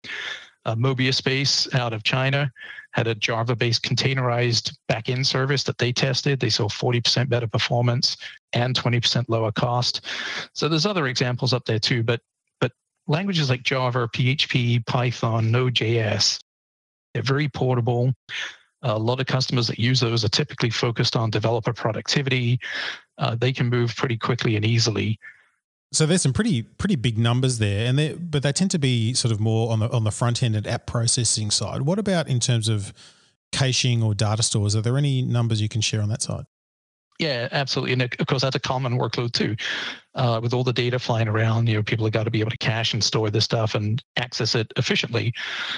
Uh, 0.66 0.76
Mobiuspace 0.76 1.74
out 1.76 1.92
of 1.94 2.04
China 2.04 2.50
had 2.92 3.08
a 3.08 3.16
Java-based 3.16 3.84
containerized 3.84 4.74
backend 4.90 5.26
service 5.26 5.64
that 5.64 5.78
they 5.78 5.92
tested. 5.92 6.40
They 6.40 6.50
saw 6.50 6.70
40% 6.70 7.28
better 7.28 7.48
performance 7.48 8.16
and 8.54 8.74
20% 8.76 9.26
lower 9.28 9.52
cost. 9.52 10.06
So 10.54 10.70
there's 10.70 10.86
other 10.86 11.08
examples 11.08 11.54
up 11.54 11.66
there 11.66 11.80
too, 11.80 12.04
but 12.04 12.22
but 12.62 12.72
languages 13.08 13.50
like 13.50 13.64
Java, 13.64 14.08
PHP, 14.08 14.86
Python, 14.86 15.52
Node.js, 15.52 16.40
they're 17.14 17.24
very 17.24 17.50
portable. 17.50 18.14
A 18.84 18.98
lot 18.98 19.20
of 19.20 19.26
customers 19.26 19.68
that 19.68 19.80
use 19.80 20.00
those 20.00 20.24
are 20.24 20.30
typically 20.30 20.70
focused 20.70 21.16
on 21.16 21.30
developer 21.30 21.74
productivity. 21.74 22.60
Uh, 23.18 23.36
they 23.36 23.54
can 23.54 23.70
move 23.70 23.96
pretty 23.96 24.18
quickly 24.18 24.56
and 24.56 24.66
easily. 24.66 25.20
So 25.92 26.06
there's 26.06 26.24
some 26.24 26.34
pretty 26.34 26.64
pretty 26.64 26.96
big 26.96 27.18
numbers 27.18 27.60
there, 27.60 27.88
and 27.88 27.98
they 27.98 28.14
but 28.14 28.44
they 28.44 28.52
tend 28.52 28.72
to 28.72 28.80
be 28.80 29.14
sort 29.14 29.32
of 29.32 29.40
more 29.40 29.72
on 29.72 29.80
the 29.80 29.90
on 29.92 30.04
the 30.04 30.12
front 30.12 30.42
end 30.42 30.56
and 30.56 30.66
app 30.68 30.88
processing 30.88 31.52
side. 31.52 31.84
What 31.84 32.00
about 32.00 32.28
in 32.28 32.40
terms 32.40 32.68
of 32.68 32.94
caching 33.52 34.02
or 34.02 34.16
data 34.16 34.42
stores? 34.44 34.76
Are 34.76 34.82
there 34.82 34.98
any 34.98 35.22
numbers 35.22 35.62
you 35.62 35.70
can 35.70 35.82
share 35.82 36.02
on 36.02 36.10
that 36.10 36.24
side? 36.24 36.46
Yeah, 37.20 37.48
absolutely. 37.52 37.94
And 37.94 38.02
of 38.02 38.28
course, 38.28 38.42
that's 38.42 38.56
a 38.56 38.60
common 38.60 38.98
workload 38.98 39.34
too. 39.34 39.56
Uh, 40.16 40.40
with 40.42 40.54
all 40.54 40.64
the 40.64 40.74
data 40.74 41.00
flying 41.00 41.28
around, 41.28 41.68
you 41.68 41.76
know, 41.76 41.84
people 41.84 42.06
have 42.06 42.14
got 42.14 42.24
to 42.24 42.32
be 42.32 42.40
able 42.40 42.52
to 42.52 42.58
cache 42.58 42.94
and 42.94 43.04
store 43.04 43.30
this 43.30 43.46
stuff 43.46 43.76
and 43.76 44.04
access 44.18 44.54
it 44.56 44.72
efficiently. 44.78 45.34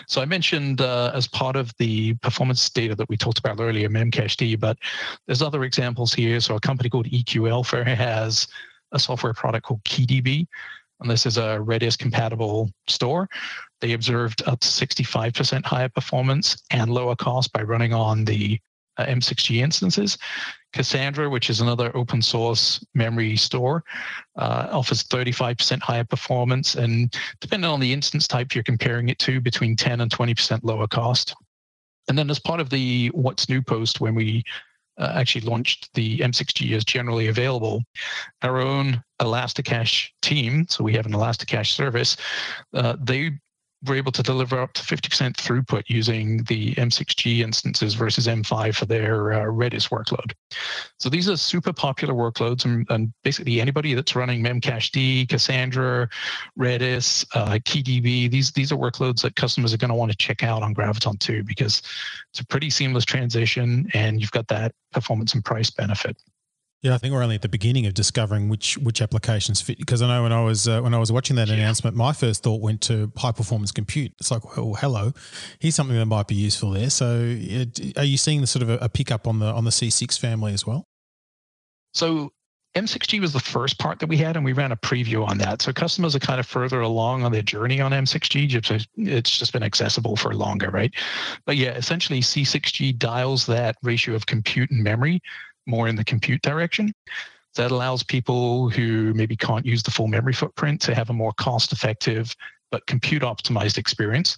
So 0.08 0.22
I 0.22 0.26
mentioned 0.26 0.82
uh, 0.82 1.12
as 1.14 1.28
part 1.28 1.56
of 1.56 1.74
the 1.78 2.16
performance 2.16 2.70
data 2.70 2.96
that 2.96 3.08
we 3.08 3.16
talked 3.16 3.40
about 3.40 3.60
earlier, 3.60 3.90
Memcached, 3.90 4.60
but 4.60 4.78
there's 5.26 5.42
other 5.42 5.64
examples 5.64 6.14
here. 6.14 6.40
So 6.40 6.56
a 6.56 6.60
company 6.60 6.90
called 6.90 7.08
EQ 7.08 7.50
Alpha 7.50 7.84
has 7.84 8.48
a 8.92 9.00
software 9.00 9.34
product 9.34 9.66
called 9.66 9.84
KeyDB. 9.84 10.48
And 11.02 11.10
this 11.10 11.26
is 11.26 11.38
a 11.38 11.60
Redis 11.60 11.98
compatible 11.98 12.70
store. 12.88 13.30
They 13.82 13.94
observed 13.94 14.42
up 14.46 14.62
to 14.62 14.68
65% 14.68 15.66
higher 15.66 15.90
performance 15.90 16.62
and 16.72 16.90
lower 16.90 17.16
cost 17.16 17.52
by 17.52 17.62
running 17.62 17.94
on 17.94 18.26
the 18.26 18.60
uh, 18.98 19.06
M6G 19.06 19.58
instances. 19.58 20.18
Cassandra, 20.74 21.30
which 21.30 21.50
is 21.50 21.62
another 21.62 21.96
open 21.96 22.22
source 22.22 22.86
memory 22.94 23.38
store, 23.38 23.84
uh, 24.36 24.68
offers 24.72 25.04
35% 25.04 25.82
higher 25.82 26.04
performance. 26.04 26.76
And 26.76 27.16
depending 27.40 27.70
on 27.70 27.80
the 27.80 27.94
instance 27.94 28.28
type 28.28 28.54
you're 28.54 28.64
comparing 28.64 29.08
it 29.10 29.18
to, 29.20 29.40
between 29.40 29.76
10 29.76 30.02
and 30.02 30.12
20% 30.12 30.60
lower 30.64 30.88
cost. 30.88 31.34
And 32.10 32.18
then 32.18 32.30
as 32.30 32.40
part 32.40 32.60
of 32.60 32.70
the 32.70 33.08
What's 33.14 33.50
New 33.50 33.62
post, 33.62 34.02
when 34.02 34.16
we 34.16 34.44
uh, 34.98 35.14
actually 35.16 35.42
launched 35.42 35.94
the 35.94 36.20
M6G 36.20 36.74
as 36.74 36.84
generally 36.84 37.28
available, 37.28 37.82
our 38.42 38.60
own 38.60 39.02
Elasticache 39.22 40.14
team, 40.22 40.66
so 40.70 40.84
we 40.84 40.94
have 40.94 41.06
an 41.06 41.14
Elasticache 41.14 41.74
service, 41.74 42.18
uh, 42.74 42.96
they 43.02 43.32
we're 43.86 43.96
able 43.96 44.12
to 44.12 44.24
deliver 44.24 44.60
up 44.60 44.74
to 44.74 44.82
50% 44.82 45.34
throughput 45.34 45.84
using 45.88 46.44
the 46.44 46.74
M6G 46.76 47.40
instances 47.40 47.94
versus 47.94 48.28
M5 48.28 48.76
for 48.76 48.86
their 48.86 49.34
uh, 49.34 49.46
Redis 49.46 49.90
workload. 49.90 50.34
So 51.00 51.10
these 51.10 51.30
are 51.30 51.38
super 51.38 51.74
popular 51.74 52.14
workloads, 52.14 52.66
and, 52.66 52.86
and 52.90 53.14
basically 53.24 53.62
anybody 53.62 53.94
that's 53.94 54.16
running 54.16 54.44
Memcached, 54.44 55.30
Cassandra, 55.30 56.10
Redis, 56.58 57.26
uh, 57.34 57.60
these 58.30 58.52
these 58.52 58.72
are 58.72 58.78
workloads 58.78 59.22
that 59.22 59.36
customers 59.36 59.74
are 59.74 59.78
going 59.78 59.90
to 59.90 59.96
want 59.96 60.12
to 60.12 60.18
check 60.18 60.44
out 60.44 60.64
on 60.64 60.74
Graviton 60.74 61.20
2 61.20 61.44
because 61.44 61.82
it's 62.32 62.40
a 62.40 62.46
pretty 62.46 62.70
seamless 62.70 63.06
transition, 63.06 63.88
and 63.94 64.22
you've 64.22 64.32
got 64.32 64.48
that 64.48 64.74
performance 64.92 65.34
and 65.34 65.44
price 65.44 65.70
benefit. 65.70 66.18
Yeah, 66.86 66.94
I 66.94 67.00
think 67.00 67.16
we're 67.16 67.24
only 67.24 67.34
at 67.34 67.42
the 67.42 67.50
beginning 67.50 67.88
of 67.88 67.96
discovering 67.96 68.48
which 68.48 68.78
which 68.78 69.02
applications 69.02 69.60
fit. 69.60 69.80
Because 69.80 70.04
I 70.04 70.08
know 70.08 70.22
when 70.22 70.32
I 70.32 70.44
was 70.44 70.68
uh, 70.68 70.82
when 70.82 70.94
I 70.94 71.00
was 71.00 71.12
watching 71.12 71.36
that 71.38 71.48
yeah. 71.48 71.56
announcement, 71.56 71.98
my 71.98 72.14
first 72.14 72.44
thought 72.44 72.62
went 72.62 72.82
to 72.82 73.12
high 73.18 73.32
performance 73.32 73.72
compute. 73.72 74.12
It's 74.20 74.30
like, 74.30 74.56
well, 74.56 74.76
hello, 74.76 75.12
here's 75.60 75.74
something 75.74 75.98
that 75.98 76.06
might 76.06 76.28
be 76.28 76.36
useful 76.36 76.70
there. 76.70 76.92
So, 76.92 77.24
it, 77.26 77.98
are 77.98 78.04
you 78.04 78.18
seeing 78.18 78.42
the 78.42 78.46
sort 78.46 78.62
of 78.62 78.70
a, 78.70 78.78
a 78.82 78.90
pickup 78.90 79.26
on 79.28 79.40
the 79.40 79.48
on 79.48 79.64
the 79.64 79.72
C6 79.72 80.20
family 80.20 80.54
as 80.54 80.68
well? 80.68 80.86
So 81.96 82.32
M6G 82.76 83.20
was 83.20 83.34
the 83.34 83.40
first 83.40 83.80
part 83.80 83.98
that 83.98 84.08
we 84.08 84.18
had, 84.18 84.36
and 84.36 84.46
we 84.46 84.54
ran 84.54 84.72
a 84.72 84.78
preview 84.78 85.28
on 85.28 85.40
that. 85.40 85.64
So 85.64 85.74
customers 85.74 86.16
are 86.16 86.20
kind 86.20 86.40
of 86.40 86.46
further 86.46 86.82
along 86.82 87.24
on 87.24 87.32
their 87.32 87.42
journey 87.42 87.82
on 87.82 87.94
M6G. 87.94 88.88
It's 88.96 89.40
just 89.40 89.54
been 89.54 89.64
accessible 89.64 90.18
for 90.18 90.36
longer, 90.36 90.70
right? 90.70 90.94
But 91.48 91.58
yeah, 91.58 91.72
essentially 91.72 92.22
C6G 92.22 93.00
dials 93.00 93.48
that 93.48 93.76
ratio 93.82 94.14
of 94.14 94.28
compute 94.28 94.70
and 94.70 94.84
memory 94.84 95.20
more 95.66 95.88
in 95.88 95.96
the 95.96 96.04
compute 96.04 96.42
direction. 96.42 96.94
That 97.56 97.72
allows 97.72 98.04
people 98.04 98.70
who 98.70 99.14
maybe 99.14 99.38
can't 99.38 99.66
use 99.66 99.82
the 99.82 99.92
full 99.92 100.08
memory 100.08 100.34
footprint 100.34 100.82
to 100.82 100.96
have 100.96 101.10
a 101.10 101.14
more 101.14 101.32
cost 101.34 101.72
effective 101.72 102.36
but 102.72 102.86
compute 102.88 103.22
optimized 103.22 103.78
experience. 103.78 104.38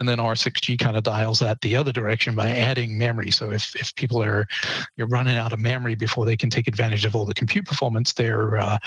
And 0.00 0.08
then 0.08 0.18
R6G 0.18 0.78
kind 0.78 0.96
of 0.96 1.02
dials 1.02 1.38
that 1.40 1.60
the 1.60 1.76
other 1.76 1.92
direction 1.92 2.34
by 2.34 2.50
adding 2.50 2.96
memory. 2.96 3.30
So 3.30 3.50
if, 3.50 3.76
if 3.76 3.94
people 3.94 4.22
are 4.22 4.46
you're 4.96 5.08
running 5.08 5.36
out 5.36 5.52
of 5.52 5.58
memory 5.58 5.94
before 5.94 6.24
they 6.24 6.36
can 6.36 6.48
take 6.48 6.68
advantage 6.68 7.04
of 7.04 7.14
all 7.14 7.26
the 7.26 7.34
compute 7.34 7.66
performance, 7.66 8.14
they're 8.14 8.56
uh, 8.56 8.78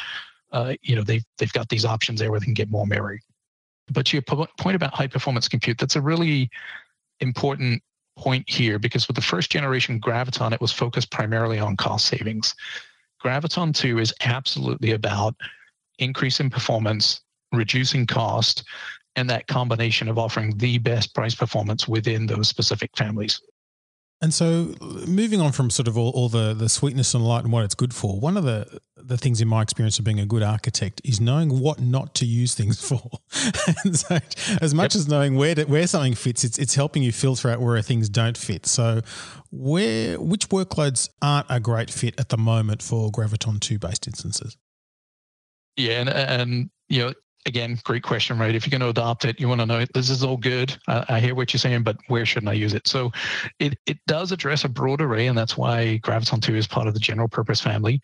uh, 0.51 0.73
you 0.81 0.95
know 0.95 1.03
they've 1.03 1.23
they've 1.37 1.53
got 1.53 1.69
these 1.69 1.85
options 1.85 2.19
there 2.19 2.31
where 2.31 2.39
they 2.39 2.45
can 2.45 2.53
get 2.53 2.71
more 2.71 2.87
memory. 2.87 3.21
But 3.91 4.11
your 4.11 4.23
point 4.23 4.75
about 4.75 4.93
high 4.93 5.07
performance 5.07 5.47
compute, 5.47 5.77
that's 5.77 5.95
a 5.95 6.01
really 6.01 6.49
important 7.19 7.81
point 8.17 8.49
here 8.49 8.79
because 8.79 9.07
with 9.07 9.15
the 9.15 9.21
first 9.21 9.51
generation 9.51 10.01
Graviton, 10.01 10.51
it 10.51 10.61
was 10.61 10.71
focused 10.71 11.11
primarily 11.11 11.59
on 11.59 11.77
cost 11.77 12.07
savings. 12.07 12.55
Graviton 13.23 13.73
2 13.73 13.99
is 13.99 14.13
absolutely 14.25 14.91
about 14.91 15.35
increasing 15.99 16.49
performance, 16.49 17.21
reducing 17.51 18.05
cost, 18.05 18.63
and 19.15 19.29
that 19.29 19.47
combination 19.47 20.07
of 20.07 20.17
offering 20.17 20.55
the 20.57 20.77
best 20.77 21.13
price 21.15 21.33
performance 21.33 21.87
within 21.87 22.27
those 22.27 22.47
specific 22.47 22.91
families. 22.95 23.41
And 24.19 24.33
so, 24.33 24.73
moving 25.07 25.41
on 25.41 25.51
from 25.51 25.69
sort 25.69 25.87
of 25.87 25.95
all, 25.95 26.09
all, 26.09 26.27
the, 26.27 26.55
the 26.55 26.69
sweetness 26.69 27.13
and 27.13 27.23
light 27.23 27.43
and 27.43 27.53
what 27.53 27.63
it's 27.63 27.75
good 27.75 27.93
for, 27.93 28.19
one 28.19 28.35
of 28.35 28.45
the, 28.45 28.79
the 28.95 29.15
things 29.15 29.41
in 29.41 29.47
my 29.47 29.61
experience 29.61 29.99
of 29.99 30.05
being 30.05 30.19
a 30.19 30.25
good 30.25 30.41
architect 30.41 31.01
is 31.05 31.21
knowing 31.21 31.59
what 31.59 31.79
not 31.79 32.15
to 32.15 32.25
use 32.25 32.55
things 32.55 32.81
for. 32.89 33.01
and 33.83 33.95
so, 33.95 34.17
as 34.59 34.73
much 34.73 34.95
yep. 34.95 35.01
as 35.01 35.07
knowing 35.07 35.35
where 35.35 35.53
to, 35.53 35.65
where 35.65 35.85
something 35.85 36.15
fits, 36.15 36.43
it's, 36.43 36.57
it's 36.57 36.73
helping 36.73 37.03
you 37.03 37.11
filter 37.11 37.49
out 37.49 37.61
where 37.61 37.79
things 37.83 38.09
don't 38.09 38.37
fit. 38.37 38.65
So, 38.65 39.01
where 39.51 40.19
which 40.19 40.49
workloads 40.49 41.09
aren't 41.21 41.45
a 41.49 41.59
great 41.59 41.91
fit 41.91 42.19
at 42.19 42.29
the 42.29 42.37
moment 42.37 42.81
for 42.81 43.11
Graviton 43.11 43.59
2 43.59 43.77
based 43.77 44.07
instances? 44.07 44.57
Yeah, 45.75 46.01
and, 46.01 46.09
and 46.09 46.69
you 46.89 47.05
know, 47.05 47.13
again, 47.47 47.79
great 47.85 48.03
question, 48.03 48.37
right? 48.37 48.53
If 48.53 48.65
you're 48.65 48.77
going 48.77 48.81
to 48.81 48.89
adopt 48.89 49.25
it, 49.25 49.39
you 49.39 49.47
want 49.47 49.61
to 49.61 49.65
know 49.65 49.85
this 49.93 50.09
is 50.09 50.23
all 50.23 50.37
good. 50.37 50.77
I, 50.87 51.05
I, 51.07 51.19
hear 51.19 51.33
what 51.33 51.53
you're 51.53 51.59
saying, 51.59 51.83
but 51.83 51.97
where 52.07 52.25
shouldn't 52.25 52.49
I 52.49 52.53
use 52.53 52.73
it? 52.73 52.87
So 52.87 53.11
it, 53.59 53.79
it 53.85 53.97
does 54.05 54.31
address 54.31 54.65
a 54.65 54.69
broad 54.69 55.01
array, 55.01 55.27
and 55.27 55.37
that's 55.37 55.57
why 55.57 55.99
Graviton 56.03 56.41
2 56.41 56.55
is 56.55 56.67
part 56.67 56.87
of 56.87 56.93
the 56.93 56.99
general 56.99 57.29
purpose 57.29 57.61
family. 57.61 58.01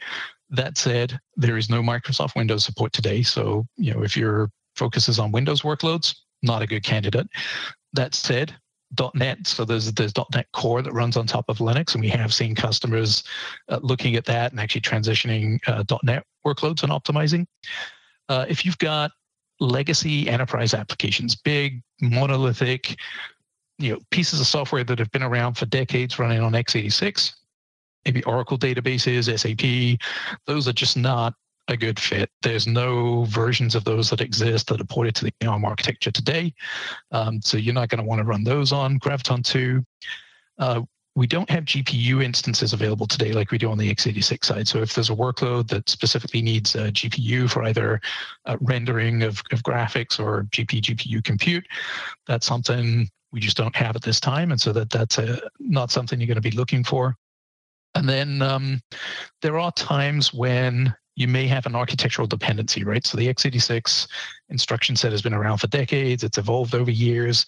That 0.50 0.78
said, 0.78 1.20
there 1.36 1.58
is 1.58 1.70
no 1.70 1.82
Microsoft 1.82 2.36
Windows 2.36 2.64
support 2.64 2.94
today. 2.94 3.22
So, 3.22 3.68
you 3.76 3.94
know, 3.94 4.02
if 4.02 4.16
your 4.16 4.50
focus 4.76 5.10
is 5.10 5.20
on 5.20 5.32
Windows 5.32 5.62
workloads, 5.62 6.16
not 6.42 6.62
a 6.62 6.68
good 6.68 6.84
candidate. 6.84 7.28
That 7.92 8.16
said, 8.16 8.56
.NET, 9.16 9.48
so 9.48 9.66
there's 9.66 9.92
there's 9.94 10.14
.NET 10.34 10.46
Core 10.54 10.82
that 10.84 10.94
runs 10.94 11.18
on 11.18 11.26
top 11.26 11.46
of 11.50 11.58
Linux, 11.58 11.96
and 11.96 12.02
we 12.02 12.10
have 12.10 12.34
seen 12.34 12.54
customers 12.54 13.24
uh, 13.70 13.80
looking 13.82 14.16
at 14.16 14.26
that 14.26 14.52
and 14.52 14.60
actually 14.60 14.82
transitioning 14.82 15.60
uh, 15.68 15.84
.NET 16.04 16.24
workloads 16.46 16.84
and 16.84 16.92
optimizing. 16.92 17.48
Uh, 18.30 18.46
if 18.48 18.66
you've 18.66 18.78
got 18.78 19.12
legacy 19.64 20.30
enterprise 20.30 20.74
applications, 20.74 21.36
big 21.36 21.82
monolithic, 22.02 22.96
you 23.80 23.94
know, 23.94 24.00
pieces 24.12 24.40
of 24.40 24.48
software 24.48 24.84
that 24.84 25.00
have 25.00 25.12
been 25.12 25.24
around 25.24 25.56
for 25.56 25.66
decades 25.66 26.20
running 26.20 26.42
on 26.42 26.54
x86, 26.54 27.34
maybe 28.06 28.24
Oracle 28.24 28.58
databases, 28.58 29.26
SAP, 29.38 30.00
those 30.46 30.68
are 30.68 30.74
just 30.74 30.98
not 30.98 31.34
a 31.70 31.78
good 31.78 32.00
fit. 32.00 32.30
There's 32.42 32.68
no 32.68 33.24
versions 33.26 33.74
of 33.74 33.86
those 33.86 34.10
that 34.10 34.22
exist 34.22 34.68
that 34.68 34.82
are 34.82 34.86
ported 34.86 35.16
to 35.16 35.26
the 35.26 35.48
ARM 35.48 35.64
architecture 35.64 36.12
today. 36.12 36.54
Um, 37.12 37.42
so 37.42 37.58
you're 37.58 37.74
not 37.74 37.90
going 37.90 38.02
to 38.02 38.08
want 38.08 38.20
to 38.20 38.26
run 38.26 38.44
those 38.44 38.72
on 38.72 39.00
Graviton 39.00 39.44
2. 39.46 39.84
Uh, 40.60 40.82
we 41.16 41.28
don't 41.28 41.50
have 41.50 41.66
GPU 41.66 42.24
instances 42.24 42.74
available 42.74 43.06
today 43.06 43.34
like 43.34 43.52
we 43.52 43.58
do 43.58 43.70
on 43.70 43.78
the 43.78 43.94
x86 43.94 44.46
side. 44.46 44.68
So 44.68 44.82
if 44.82 44.96
there's 44.96 45.12
a 45.12 45.16
workload 45.16 45.68
that 45.70 45.88
specifically 45.88 46.42
needs 46.42 46.76
a 46.76 46.92
GPU 46.92 47.50
for 47.50 47.64
either 47.64 48.02
uh, 48.46 48.58
rendering 48.62 49.22
of, 49.22 49.42
of 49.52 49.62
graphics 49.62 50.20
or 50.20 50.44
GP 50.52 50.82
GPU 50.82 51.24
compute, 51.24 51.68
that's 52.26 52.48
something 52.48 53.10
we 53.32 53.40
just 53.40 53.58
don't 53.58 53.76
have 53.76 53.96
at 53.96 54.02
this 54.02 54.20
time. 54.20 54.52
And 54.52 54.60
so 54.60 54.74
that 54.74 54.90
that's 54.90 55.18
a, 55.20 55.40
not 55.60 55.92
something 55.92 56.20
you're 56.20 56.28
going 56.28 56.36
to 56.36 56.42
be 56.42 56.52
looking 56.52 56.84
for. 56.84 57.16
And 57.96 58.10
then 58.10 58.42
um, 58.42 58.82
there 59.42 59.60
are 59.60 59.72
times 59.72 60.34
when 60.34 60.96
you 61.16 61.28
may 61.28 61.48
have 61.48 61.66
an 61.66 61.76
architectural 61.76 62.28
dependency, 62.28 62.84
right? 62.84 63.06
So 63.06 63.18
the 63.18 63.28
x86 63.28 64.08
instruction 64.50 64.96
set 64.96 65.12
has 65.12 65.22
been 65.22 65.34
around 65.34 65.60
for 65.60 65.68
decades. 65.68 66.24
It's 66.24 66.38
evolved 66.38 66.76
over 66.76 66.92
years. 66.92 67.46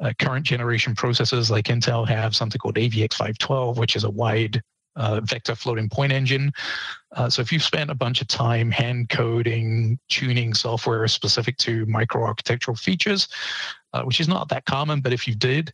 Uh, 0.00 0.12
current 0.18 0.46
generation 0.46 0.94
processors 0.94 1.50
like 1.50 1.66
Intel 1.66 2.06
have 2.08 2.34
something 2.34 2.58
called 2.58 2.76
AVX512, 2.76 3.76
which 3.76 3.96
is 3.96 4.04
a 4.04 4.10
wide 4.10 4.62
uh, 4.96 5.20
vector 5.22 5.54
floating 5.54 5.88
point 5.88 6.12
engine. 6.12 6.52
Uh, 7.16 7.28
so 7.28 7.40
if 7.40 7.52
you've 7.52 7.62
spent 7.62 7.90
a 7.90 7.94
bunch 7.94 8.20
of 8.20 8.28
time 8.28 8.70
hand 8.70 9.08
coding, 9.08 9.98
tuning 10.08 10.54
software 10.54 11.06
specific 11.08 11.56
to 11.58 11.86
microarchitectural 11.86 12.78
features, 12.78 13.28
uh, 13.92 14.02
which 14.02 14.20
is 14.20 14.28
not 14.28 14.48
that 14.48 14.64
common, 14.64 15.00
but 15.00 15.12
if 15.12 15.26
you 15.26 15.34
did, 15.34 15.72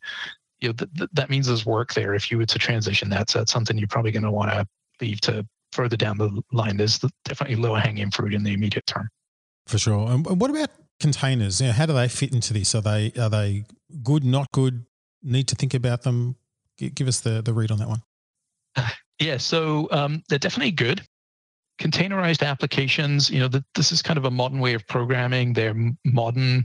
you 0.61 0.69
know, 0.69 0.73
th- 0.73 0.91
th- 0.97 1.11
that 1.13 1.31
means 1.31 1.47
there's 1.47 1.67
work 1.67 1.95
there. 1.95 2.15
If 2.15 2.31
you 2.31 2.39
were 2.39 2.47
to 2.47 2.59
transition 2.59 3.09
that, 3.11 3.31
so 3.31 3.39
that's 3.39 3.53
something 3.53 3.79
you're 3.79 3.89
probably 3.89 4.11
going 4.11 4.25
to 4.25 4.31
want 4.31 4.51
to 4.51 4.67
leave 5.01 5.21
to 5.23 5.47
further 5.73 5.97
down 5.97 6.19
the 6.19 6.43
line. 6.53 6.77
There's 6.77 6.99
definitely 7.25 7.57
lower 7.57 7.81
hanging 7.81 8.11
fruit 8.11 8.35
in 8.35 8.43
the 8.43 8.53
immediate 8.53 8.87
term. 8.87 9.09
For 9.67 9.79
sure. 9.79 10.11
And 10.11 10.25
what 10.41 10.51
about 10.51 10.71
containers? 11.01 11.61
You 11.61 11.69
know, 11.69 11.73
how 11.73 11.87
do 11.87 11.93
they 11.93 12.09
fit 12.09 12.33
into 12.33 12.53
this? 12.53 12.75
Are 12.75 12.81
they 12.81 13.13
are 13.19 13.31
they 13.31 13.65
good, 14.03 14.25
not 14.25 14.51
good? 14.53 14.87
Need 15.23 15.49
to 15.49 15.55
think 15.55 15.75
about 15.75 16.03
them. 16.03 16.37
Give 16.79 17.09
us 17.09 17.21
the 17.21 17.43
the 17.43 17.53
read 17.53 17.71
on 17.71 17.79
that 17.79 17.89
one. 17.89 18.03
Yeah, 19.21 19.37
so 19.37 19.89
um, 19.91 20.23
they're 20.29 20.39
definitely 20.39 20.71
good. 20.71 21.03
Containerized 21.81 22.47
applications, 22.47 23.29
you 23.29 23.41
know, 23.41 23.49
the, 23.49 23.65
this 23.75 23.91
is 23.91 24.01
kind 24.01 24.17
of 24.17 24.27
a 24.27 24.31
modern 24.31 24.61
way 24.61 24.75
of 24.75 24.87
programming. 24.87 25.53
They're 25.53 25.75
modern 26.05 26.65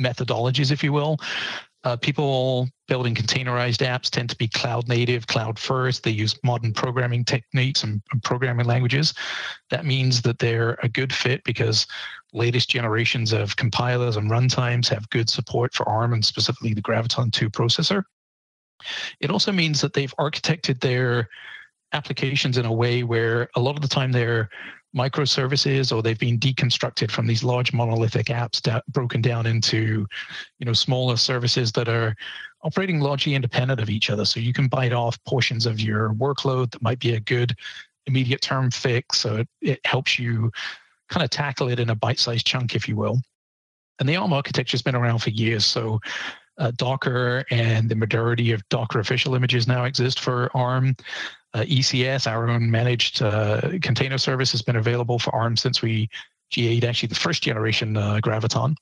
methodologies, 0.00 0.70
if 0.70 0.84
you 0.84 0.92
will. 0.92 1.16
Uh, 1.84 1.96
people 1.96 2.68
building 2.88 3.14
containerized 3.14 3.86
apps 3.86 4.10
tend 4.10 4.28
to 4.28 4.36
be 4.36 4.48
cloud 4.48 4.88
native, 4.88 5.26
cloud 5.28 5.58
first. 5.58 6.02
They 6.02 6.10
use 6.10 6.38
modern 6.42 6.72
programming 6.72 7.24
techniques 7.24 7.84
and, 7.84 8.02
and, 8.12 8.22
programming 8.22 8.66
languages. 8.66 9.14
That 9.70 9.84
means 9.84 10.22
that 10.22 10.40
they're 10.40 10.76
a 10.82 10.88
good 10.88 11.12
fit 11.12 11.44
because 11.44 11.86
latest 12.32 12.68
generations 12.68 13.32
of 13.32 13.56
compilers 13.56 14.16
and 14.16 14.30
runtimes 14.30 14.88
have 14.88 15.08
good 15.10 15.30
support 15.30 15.72
for 15.72 15.88
ARM 15.88 16.12
and 16.14 16.24
specifically 16.24 16.74
the 16.74 16.82
Graviton 16.82 17.30
2 17.30 17.48
processor. 17.48 18.02
It 19.20 19.30
also 19.30 19.52
means 19.52 19.80
that 19.80 19.92
they've 19.92 20.14
architected 20.18 20.80
their 20.80 21.28
applications 21.92 22.58
in 22.58 22.66
a 22.66 22.72
way 22.72 23.02
where 23.02 23.48
a 23.54 23.60
lot 23.60 23.76
of 23.76 23.82
the 23.82 23.88
time 23.88 24.12
they're 24.12 24.50
microservices 24.98 25.94
or 25.94 26.02
they've 26.02 26.18
been 26.18 26.38
deconstructed 26.38 27.10
from 27.10 27.26
these 27.26 27.44
large 27.44 27.72
monolithic 27.72 28.26
apps 28.26 28.60
that 28.62 28.84
broken 28.88 29.22
down 29.22 29.46
into 29.46 30.06
you 30.58 30.66
know 30.66 30.72
smaller 30.72 31.16
services 31.16 31.72
that 31.72 31.88
are 31.88 32.16
operating 32.62 33.00
largely 33.00 33.34
independent 33.34 33.80
of 33.80 33.88
each 33.88 34.10
other. 34.10 34.24
So 34.24 34.40
you 34.40 34.52
can 34.52 34.68
bite 34.68 34.92
off 34.92 35.22
portions 35.24 35.66
of 35.66 35.80
your 35.80 36.14
workload 36.14 36.72
that 36.72 36.82
might 36.82 36.98
be 36.98 37.14
a 37.14 37.20
good 37.20 37.54
immediate 38.06 38.40
term 38.40 38.70
fix. 38.70 39.20
So 39.20 39.36
it, 39.36 39.48
it 39.60 39.80
helps 39.84 40.18
you 40.18 40.50
kind 41.08 41.22
of 41.24 41.30
tackle 41.30 41.68
it 41.68 41.78
in 41.80 41.90
a 41.90 41.94
bite-sized 41.94 42.46
chunk 42.46 42.74
if 42.74 42.88
you 42.88 42.96
will. 42.96 43.20
And 44.00 44.08
the 44.08 44.16
arm 44.16 44.32
architecture 44.32 44.74
has 44.74 44.82
been 44.82 44.94
around 44.94 45.20
for 45.20 45.30
years. 45.30 45.66
So 45.66 46.00
uh, 46.58 46.72
Docker 46.76 47.44
and 47.50 47.88
the 47.88 47.94
majority 47.94 48.52
of 48.52 48.68
Docker 48.68 48.98
official 49.00 49.34
images 49.34 49.66
now 49.66 49.84
exist 49.84 50.20
for 50.20 50.50
ARM. 50.56 50.96
Uh, 51.54 51.60
ECS, 51.60 52.26
our 52.26 52.48
own 52.48 52.70
managed 52.70 53.22
uh, 53.22 53.60
container 53.80 54.18
service, 54.18 54.52
has 54.52 54.62
been 54.62 54.76
available 54.76 55.18
for 55.18 55.34
ARM 55.34 55.56
since 55.56 55.80
we 55.82 56.08
GA'd 56.50 56.84
actually 56.84 57.08
the 57.08 57.14
first 57.14 57.42
generation 57.42 57.96
uh, 57.96 58.20
Graviton. 58.22 58.76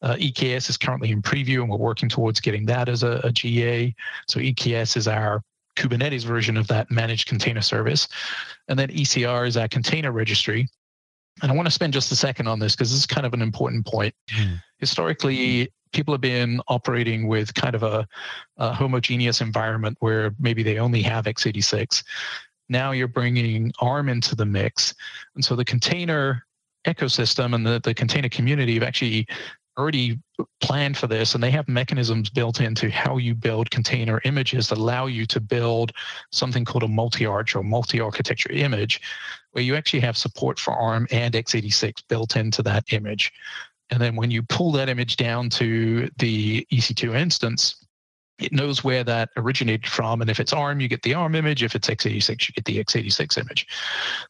Uh, 0.00 0.14
EKS 0.14 0.70
is 0.70 0.76
currently 0.76 1.10
in 1.10 1.20
preview, 1.22 1.60
and 1.60 1.70
we're 1.70 1.76
working 1.76 2.08
towards 2.08 2.40
getting 2.40 2.66
that 2.66 2.88
as 2.88 3.02
a, 3.02 3.20
a 3.24 3.32
GA. 3.32 3.94
So 4.28 4.38
EKS 4.40 4.96
is 4.96 5.08
our 5.08 5.42
Kubernetes 5.76 6.24
version 6.24 6.56
of 6.56 6.66
that 6.68 6.90
managed 6.90 7.28
container 7.28 7.60
service. 7.60 8.08
And 8.68 8.78
then 8.78 8.88
ECR 8.88 9.46
is 9.46 9.56
our 9.56 9.68
container 9.68 10.12
registry. 10.12 10.68
And 11.42 11.52
I 11.52 11.54
want 11.54 11.66
to 11.66 11.72
spend 11.72 11.92
just 11.92 12.10
a 12.12 12.16
second 12.16 12.48
on 12.48 12.58
this 12.58 12.74
because 12.74 12.90
this 12.90 12.98
is 12.98 13.06
kind 13.06 13.26
of 13.26 13.34
an 13.34 13.42
important 13.42 13.86
point. 13.86 14.14
Mm. 14.36 14.60
Historically, 14.78 15.72
people 15.92 16.12
have 16.14 16.20
been 16.20 16.60
operating 16.68 17.28
with 17.28 17.54
kind 17.54 17.74
of 17.74 17.82
a, 17.82 18.06
a, 18.56 18.74
homogeneous 18.74 19.40
environment 19.40 19.96
where 20.00 20.34
maybe 20.38 20.62
they 20.62 20.78
only 20.78 21.02
have 21.02 21.24
x86. 21.24 22.02
Now 22.68 22.92
you're 22.92 23.08
bringing 23.08 23.72
ARM 23.80 24.08
into 24.08 24.36
the 24.36 24.44
mix. 24.44 24.94
And 25.34 25.44
so 25.44 25.56
the 25.56 25.64
container 25.64 26.44
ecosystem 26.86 27.54
and 27.54 27.66
the, 27.66 27.80
the 27.82 27.94
container 27.94 28.28
community 28.28 28.74
have 28.74 28.82
actually 28.82 29.26
already 29.78 30.18
planned 30.60 30.96
for 30.96 31.06
this 31.06 31.34
and 31.34 31.42
they 31.42 31.50
have 31.50 31.68
mechanisms 31.68 32.28
built 32.28 32.60
into 32.60 32.90
how 32.90 33.16
you 33.16 33.34
build 33.34 33.70
container 33.70 34.20
images 34.24 34.68
that 34.68 34.78
allow 34.78 35.06
you 35.06 35.24
to 35.26 35.40
build 35.40 35.92
something 36.32 36.64
called 36.64 36.82
a 36.82 36.88
multi-arch 36.88 37.54
or 37.54 37.62
multi-architecture 37.62 38.50
image 38.52 39.00
where 39.52 39.64
you 39.64 39.74
actually 39.74 40.00
have 40.00 40.16
support 40.16 40.58
for 40.58 40.72
ARM 40.72 41.06
and 41.10 41.34
x86 41.34 42.02
built 42.08 42.36
into 42.36 42.62
that 42.62 42.84
image. 42.92 43.32
And 43.90 44.00
then 44.00 44.16
when 44.16 44.30
you 44.30 44.42
pull 44.42 44.72
that 44.72 44.88
image 44.88 45.16
down 45.16 45.48
to 45.50 46.10
the 46.18 46.66
EC2 46.70 47.16
instance, 47.16 47.86
it 48.38 48.52
knows 48.52 48.84
where 48.84 49.02
that 49.04 49.30
originated 49.36 49.88
from. 49.88 50.20
And 50.20 50.30
if 50.30 50.38
it's 50.38 50.52
ARM, 50.52 50.80
you 50.80 50.88
get 50.88 51.02
the 51.02 51.14
ARM 51.14 51.34
image. 51.34 51.62
If 51.62 51.74
it's 51.74 51.88
x86, 51.88 52.48
you 52.48 52.54
get 52.54 52.64
the 52.64 52.84
x86 52.84 53.38
image. 53.38 53.66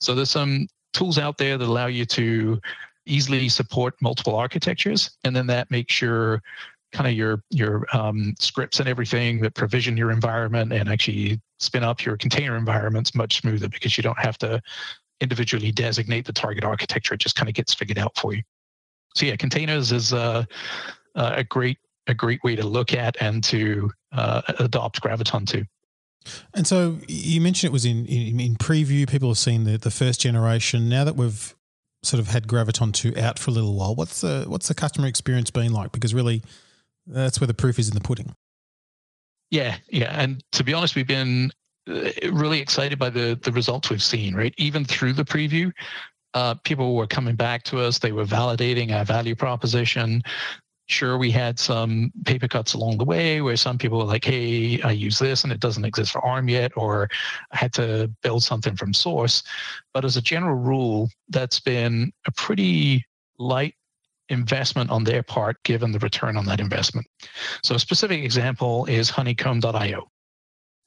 So 0.00 0.14
there's 0.14 0.30
some 0.30 0.68
tools 0.92 1.18
out 1.18 1.36
there 1.36 1.58
that 1.58 1.64
allow 1.64 1.86
you 1.86 2.06
to 2.06 2.60
easily 3.08 3.48
support 3.48 3.94
multiple 4.00 4.36
architectures. 4.36 5.10
And 5.24 5.34
then 5.34 5.46
that 5.48 5.70
makes 5.70 6.00
your 6.00 6.42
kind 6.92 7.06
of 7.06 7.12
your 7.14 7.42
your 7.50 7.84
um, 7.92 8.34
scripts 8.38 8.80
and 8.80 8.88
everything 8.88 9.40
that 9.40 9.54
provision 9.54 9.96
your 9.96 10.10
environment 10.10 10.72
and 10.72 10.88
actually 10.88 11.40
spin 11.58 11.84
up 11.84 12.04
your 12.04 12.16
container 12.16 12.56
environments 12.56 13.14
much 13.14 13.40
smoother 13.40 13.68
because 13.68 13.96
you 13.96 14.02
don't 14.02 14.18
have 14.18 14.38
to 14.38 14.62
individually 15.20 15.72
designate 15.72 16.24
the 16.24 16.32
target 16.32 16.64
architecture. 16.64 17.14
It 17.14 17.20
just 17.20 17.34
kind 17.34 17.48
of 17.48 17.54
gets 17.54 17.74
figured 17.74 17.98
out 17.98 18.16
for 18.16 18.32
you 18.32 18.42
so 19.18 19.26
yeah, 19.26 19.36
containers 19.36 19.92
is 19.92 20.12
a, 20.12 20.46
a 21.14 21.44
great 21.44 21.78
a 22.06 22.14
great 22.14 22.42
way 22.42 22.56
to 22.56 22.66
look 22.66 22.94
at 22.94 23.16
and 23.20 23.44
to 23.44 23.90
uh, 24.12 24.40
adopt 24.60 25.02
Graviton 25.02 25.46
2. 25.46 25.64
And 26.54 26.66
so 26.66 26.98
you 27.06 27.40
mentioned 27.40 27.68
it 27.68 27.72
was 27.72 27.84
in, 27.84 28.06
in, 28.06 28.40
in 28.40 28.56
preview. 28.56 29.08
People 29.08 29.28
have 29.30 29.38
seen 29.38 29.64
the 29.64 29.76
the 29.76 29.90
first 29.90 30.20
generation. 30.20 30.88
Now 30.88 31.04
that 31.04 31.16
we've 31.16 31.54
sort 32.02 32.20
of 32.20 32.28
had 32.28 32.46
Graviton 32.46 32.92
two 32.92 33.14
out 33.16 33.38
for 33.38 33.50
a 33.50 33.54
little 33.54 33.74
while, 33.74 33.94
what's 33.94 34.20
the 34.20 34.44
what's 34.46 34.68
the 34.68 34.74
customer 34.74 35.06
experience 35.06 35.50
been 35.50 35.72
like? 35.72 35.92
Because 35.92 36.14
really, 36.14 36.42
that's 37.06 37.40
where 37.40 37.46
the 37.46 37.54
proof 37.54 37.78
is 37.78 37.88
in 37.88 37.94
the 37.94 38.00
pudding. 38.00 38.34
Yeah, 39.50 39.76
yeah, 39.88 40.20
and 40.20 40.42
to 40.52 40.64
be 40.64 40.74
honest, 40.74 40.94
we've 40.94 41.06
been 41.06 41.50
uh, 41.88 42.10
really 42.30 42.60
excited 42.60 42.98
by 42.98 43.10
the 43.10 43.38
the 43.42 43.52
results 43.52 43.90
we've 43.90 44.02
seen. 44.02 44.34
Right, 44.34 44.54
even 44.58 44.84
through 44.84 45.14
the 45.14 45.24
preview, 45.24 45.72
uh, 46.34 46.54
people 46.64 46.94
were 46.94 47.06
coming 47.06 47.34
back 47.34 47.62
to 47.64 47.80
us. 47.80 47.98
They 47.98 48.12
were 48.12 48.26
validating 48.26 48.92
our 48.92 49.04
value 49.04 49.34
proposition. 49.34 50.22
Sure, 50.88 51.18
we 51.18 51.30
had 51.30 51.58
some 51.58 52.10
paper 52.24 52.48
cuts 52.48 52.72
along 52.72 52.96
the 52.96 53.04
way 53.04 53.42
where 53.42 53.58
some 53.58 53.76
people 53.76 53.98
were 53.98 54.04
like, 54.04 54.24
hey, 54.24 54.80
I 54.80 54.92
use 54.92 55.18
this 55.18 55.44
and 55.44 55.52
it 55.52 55.60
doesn't 55.60 55.84
exist 55.84 56.12
for 56.12 56.24
ARM 56.24 56.48
yet, 56.48 56.72
or 56.76 57.10
I 57.52 57.58
had 57.58 57.74
to 57.74 58.10
build 58.22 58.42
something 58.42 58.74
from 58.74 58.94
source. 58.94 59.42
But 59.92 60.06
as 60.06 60.16
a 60.16 60.22
general 60.22 60.56
rule, 60.56 61.10
that's 61.28 61.60
been 61.60 62.12
a 62.26 62.32
pretty 62.32 63.04
light 63.38 63.74
investment 64.30 64.90
on 64.90 65.04
their 65.04 65.22
part 65.22 65.62
given 65.62 65.92
the 65.92 65.98
return 65.98 66.36
on 66.38 66.46
that 66.46 66.60
investment. 66.60 67.06
So 67.62 67.74
a 67.74 67.78
specific 67.78 68.22
example 68.24 68.86
is 68.86 69.10
honeycomb.io. 69.10 70.10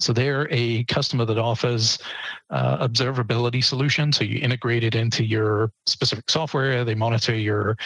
So 0.01 0.13
they're 0.13 0.47
a 0.51 0.83
customer 0.85 1.25
that 1.25 1.37
offers 1.37 1.99
uh, 2.49 2.87
observability 2.87 3.63
solution. 3.63 4.11
So 4.11 4.23
you 4.23 4.39
integrate 4.39 4.83
it 4.83 4.95
into 4.95 5.23
your 5.23 5.71
specific 5.85 6.29
software. 6.29 6.83
They 6.83 6.95
monitor 6.95 7.35
your 7.35 7.77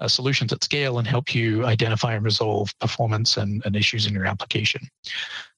uh, 0.00 0.08
solutions 0.08 0.52
at 0.52 0.62
scale 0.62 0.98
and 0.98 1.06
help 1.06 1.34
you 1.34 1.66
identify 1.66 2.14
and 2.14 2.24
resolve 2.24 2.72
performance 2.80 3.36
and, 3.36 3.62
and 3.64 3.74
issues 3.74 4.06
in 4.06 4.14
your 4.14 4.24
application. 4.24 4.88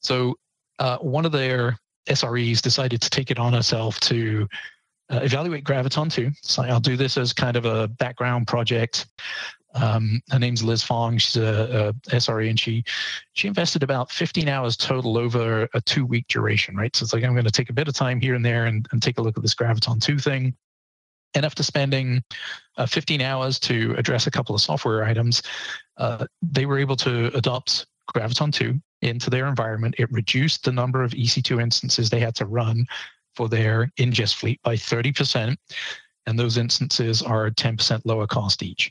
So 0.00 0.36
uh, 0.78 0.98
one 0.98 1.26
of 1.26 1.32
their 1.32 1.78
SREs 2.08 2.62
decided 2.62 3.02
to 3.02 3.10
take 3.10 3.30
it 3.30 3.38
on 3.38 3.52
herself 3.52 4.00
to 4.00 4.48
uh, 5.10 5.20
evaluate 5.22 5.64
Graviton 5.64 6.12
2. 6.12 6.30
So 6.42 6.62
I'll 6.62 6.80
do 6.80 6.96
this 6.96 7.16
as 7.16 7.32
kind 7.32 7.56
of 7.56 7.64
a 7.64 7.88
background 7.88 8.46
project 8.46 9.06
um, 9.76 10.20
her 10.30 10.38
name's 10.38 10.62
Liz 10.62 10.82
Fong. 10.82 11.18
She's 11.18 11.36
a, 11.36 11.94
a, 12.10 12.10
SRE, 12.16 12.48
and 12.48 12.58
she 12.58 12.84
she 13.32 13.48
invested 13.48 13.82
about 13.82 14.10
15 14.10 14.48
hours 14.48 14.76
total 14.76 15.18
over 15.18 15.68
a 15.74 15.80
two 15.80 16.06
week 16.06 16.26
duration. 16.28 16.76
Right, 16.76 16.94
so 16.94 17.04
it's 17.04 17.12
like 17.12 17.24
I'm 17.24 17.32
going 17.32 17.44
to 17.44 17.50
take 17.50 17.70
a 17.70 17.74
bit 17.74 17.88
of 17.88 17.94
time 17.94 18.20
here 18.20 18.34
and 18.34 18.44
there 18.44 18.66
and, 18.66 18.86
and 18.92 19.02
take 19.02 19.18
a 19.18 19.22
look 19.22 19.36
at 19.36 19.42
this 19.42 19.54
Graviton 19.54 20.00
two 20.00 20.18
thing. 20.18 20.54
And 21.34 21.44
after 21.44 21.62
spending 21.62 22.22
uh, 22.78 22.86
15 22.86 23.20
hours 23.20 23.58
to 23.60 23.94
address 23.98 24.26
a 24.26 24.30
couple 24.30 24.54
of 24.54 24.60
software 24.62 25.04
items, 25.04 25.42
uh, 25.98 26.26
they 26.40 26.64
were 26.64 26.78
able 26.78 26.96
to 26.96 27.26
adopt 27.36 27.86
Graviton 28.14 28.52
2 28.52 28.80
into 29.02 29.28
their 29.28 29.46
environment. 29.46 29.96
It 29.98 30.10
reduced 30.10 30.64
the 30.64 30.72
number 30.72 31.02
of 31.02 31.12
EC2 31.12 31.60
instances 31.60 32.08
they 32.08 32.20
had 32.20 32.34
to 32.36 32.46
run 32.46 32.86
for 33.34 33.48
their 33.48 33.90
ingest 33.98 34.36
fleet 34.36 34.60
by 34.62 34.76
30%. 34.76 35.56
And 36.26 36.38
those 36.38 36.56
instances 36.56 37.22
are 37.22 37.50
10% 37.50 38.00
lower 38.04 38.26
cost 38.26 38.62
each. 38.62 38.90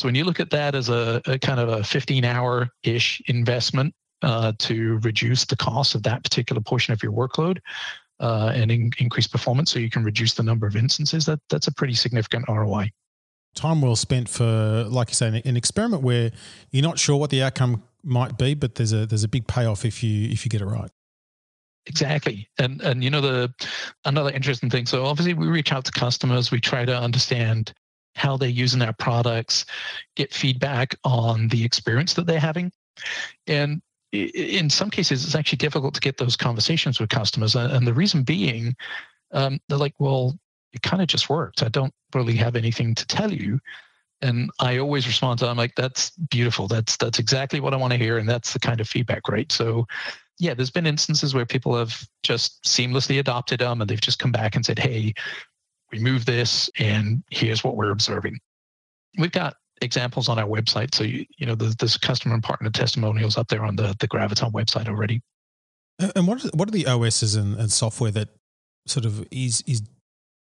So 0.00 0.08
when 0.08 0.14
you 0.14 0.24
look 0.24 0.40
at 0.40 0.48
that 0.48 0.74
as 0.74 0.88
a, 0.88 1.20
a 1.26 1.38
kind 1.38 1.60
of 1.60 1.68
a 1.68 1.84
15 1.84 2.24
hour 2.24 2.70
ish 2.84 3.20
investment 3.26 3.94
uh, 4.22 4.54
to 4.60 4.98
reduce 5.02 5.44
the 5.44 5.56
cost 5.56 5.94
of 5.94 6.02
that 6.04 6.24
particular 6.24 6.62
portion 6.62 6.94
of 6.94 7.02
your 7.02 7.12
workload 7.12 7.58
uh, 8.18 8.50
and 8.54 8.72
in, 8.72 8.90
increase 8.96 9.26
performance 9.26 9.70
so 9.70 9.78
you 9.78 9.90
can 9.90 10.02
reduce 10.02 10.32
the 10.32 10.42
number 10.42 10.66
of 10.66 10.74
instances, 10.74 11.26
that, 11.26 11.38
that's 11.50 11.66
a 11.66 11.72
pretty 11.72 11.92
significant 11.92 12.46
ROI. 12.48 12.90
Time 13.54 13.82
well 13.82 13.94
spent 13.94 14.26
for, 14.26 14.86
like 14.88 15.10
you 15.10 15.14
say, 15.14 15.42
an 15.44 15.56
experiment 15.58 16.02
where 16.02 16.30
you're 16.70 16.82
not 16.82 16.98
sure 16.98 17.18
what 17.18 17.28
the 17.28 17.42
outcome 17.42 17.82
might 18.02 18.38
be, 18.38 18.54
but 18.54 18.76
there's 18.76 18.94
a 18.94 19.04
there's 19.04 19.24
a 19.24 19.28
big 19.28 19.46
payoff 19.46 19.84
if 19.84 20.02
you 20.02 20.30
if 20.30 20.46
you 20.46 20.48
get 20.48 20.62
it 20.62 20.66
right. 20.66 20.90
Exactly. 21.84 22.48
And 22.58 22.80
and 22.80 23.04
you 23.04 23.10
know 23.10 23.20
the 23.20 23.52
another 24.06 24.30
interesting 24.30 24.70
thing. 24.70 24.86
So 24.86 25.04
obviously 25.04 25.34
we 25.34 25.48
reach 25.48 25.72
out 25.72 25.84
to 25.84 25.92
customers, 25.92 26.50
we 26.50 26.60
try 26.60 26.86
to 26.86 26.96
understand 26.96 27.74
how 28.14 28.36
they're 28.36 28.48
using 28.48 28.82
our 28.82 28.92
products, 28.92 29.64
get 30.16 30.34
feedback 30.34 30.94
on 31.04 31.48
the 31.48 31.64
experience 31.64 32.14
that 32.14 32.26
they're 32.26 32.40
having. 32.40 32.72
And 33.46 33.82
in 34.12 34.68
some 34.68 34.90
cases, 34.90 35.24
it's 35.24 35.34
actually 35.34 35.58
difficult 35.58 35.94
to 35.94 36.00
get 36.00 36.18
those 36.18 36.36
conversations 36.36 36.98
with 36.98 37.10
customers. 37.10 37.54
And 37.54 37.86
the 37.86 37.94
reason 37.94 38.22
being, 38.22 38.74
um, 39.32 39.60
they're 39.68 39.78
like, 39.78 39.94
well, 39.98 40.38
it 40.72 40.82
kind 40.82 41.02
of 41.02 41.08
just 41.08 41.30
worked. 41.30 41.62
I 41.62 41.68
don't 41.68 41.94
really 42.14 42.36
have 42.36 42.56
anything 42.56 42.94
to 42.94 43.06
tell 43.06 43.32
you. 43.32 43.60
And 44.22 44.50
I 44.58 44.78
always 44.78 45.06
respond 45.06 45.38
to, 45.38 45.48
I'm 45.48 45.56
like, 45.56 45.74
that's 45.76 46.10
beautiful. 46.10 46.68
That's 46.68 46.96
that's 46.96 47.18
exactly 47.18 47.60
what 47.60 47.72
I 47.72 47.78
want 47.78 47.92
to 47.92 47.98
hear, 47.98 48.18
and 48.18 48.28
that's 48.28 48.52
the 48.52 48.58
kind 48.58 48.80
of 48.80 48.88
feedback, 48.88 49.28
right? 49.28 49.50
So, 49.50 49.86
yeah, 50.38 50.52
there's 50.52 50.70
been 50.70 50.86
instances 50.86 51.34
where 51.34 51.46
people 51.46 51.74
have 51.76 52.06
just 52.22 52.62
seamlessly 52.64 53.18
adopted 53.18 53.60
them, 53.60 53.80
and 53.80 53.88
they've 53.88 54.00
just 54.00 54.18
come 54.18 54.30
back 54.30 54.56
and 54.56 54.66
said, 54.66 54.78
hey, 54.78 55.14
remove 55.92 56.24
this, 56.24 56.70
and 56.78 57.22
here's 57.30 57.64
what 57.64 57.76
we're 57.76 57.90
observing. 57.90 58.38
We've 59.18 59.32
got 59.32 59.54
examples 59.80 60.28
on 60.28 60.38
our 60.38 60.46
website. 60.46 60.94
So, 60.94 61.04
you, 61.04 61.24
you 61.38 61.46
know, 61.46 61.54
there's, 61.54 61.76
there's 61.76 61.96
customer 61.96 62.34
and 62.34 62.42
partner 62.42 62.70
testimonials 62.70 63.36
up 63.36 63.48
there 63.48 63.64
on 63.64 63.76
the, 63.76 63.94
the 63.98 64.08
Graviton 64.08 64.52
website 64.52 64.88
already. 64.88 65.22
And 66.14 66.26
what 66.26 66.44
are, 66.44 66.48
what 66.54 66.68
are 66.68 66.72
the 66.72 66.86
OSs 66.86 67.34
and, 67.34 67.56
and 67.56 67.70
software 67.70 68.10
that 68.12 68.28
sort 68.86 69.04
of 69.04 69.26
is, 69.30 69.62
is 69.66 69.82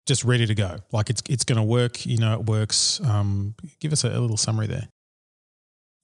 just 0.07 0.23
ready 0.23 0.45
to 0.45 0.55
go? 0.55 0.77
Like 0.91 1.09
it's, 1.09 1.21
it's 1.29 1.43
going 1.43 1.57
to 1.57 1.63
work, 1.63 2.05
you 2.05 2.17
know, 2.17 2.33
it 2.33 2.45
works. 2.45 3.01
Um, 3.01 3.55
give 3.79 3.93
us 3.93 4.03
a, 4.03 4.09
a 4.09 4.19
little 4.19 4.37
summary 4.37 4.67
there. 4.67 4.87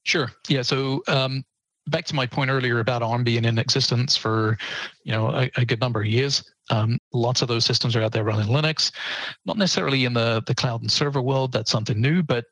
Sure. 0.04 0.32
Yeah. 0.48 0.62
So 0.62 1.04
um, 1.08 1.44
back 1.88 2.06
to 2.06 2.16
my 2.16 2.26
point 2.26 2.50
earlier 2.50 2.80
about 2.80 3.02
ARM 3.02 3.24
being 3.24 3.46
in 3.46 3.58
existence 3.58 4.16
for, 4.16 4.58
you 5.04 5.12
know, 5.12 5.30
a, 5.30 5.50
a 5.58 5.66
good 5.66 5.80
number 5.80 6.00
of 6.00 6.08
years. 6.08 6.44
Um, 6.70 7.00
lots 7.14 7.42
of 7.42 7.48
those 7.48 7.66
systems 7.66 7.96
are 7.96 8.02
out 8.02 8.12
there 8.12 8.24
running 8.24 8.48
Linux, 8.48 8.92
not 9.46 9.58
necessarily 9.58 10.06
in 10.06 10.14
the 10.14 10.44
the 10.46 10.56
cloud 10.56 10.82
and 10.82 10.92
server 10.92 11.22
world. 11.22 11.52
That's 11.52 11.72
something 11.72 12.00
new, 12.00 12.24
but 12.24 12.46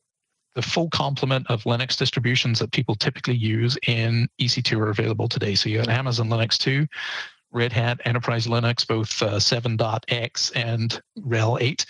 the 0.56 0.62
full 0.64 0.90
complement 0.90 1.46
of 1.52 1.64
Linux 1.64 1.98
distributions 1.98 2.58
that 2.60 2.72
people 2.72 2.96
typically 2.96 3.36
use 3.36 3.78
in 3.86 4.28
EC2 4.42 4.80
are 4.80 4.90
available 4.90 5.28
today. 5.28 5.54
So 5.54 5.70
you 5.70 5.78
have 5.78 5.88
Amazon 5.88 6.30
Linux 6.30 6.58
2, 6.58 6.88
Red 7.52 7.72
Hat 7.72 8.02
Enterprise 8.06 8.48
Linux, 8.48 8.86
both 8.88 9.22
uh, 9.22 9.36
7.x 9.36 10.50
and 10.52 11.00
RHEL 11.20 11.62
8. 11.62 11.86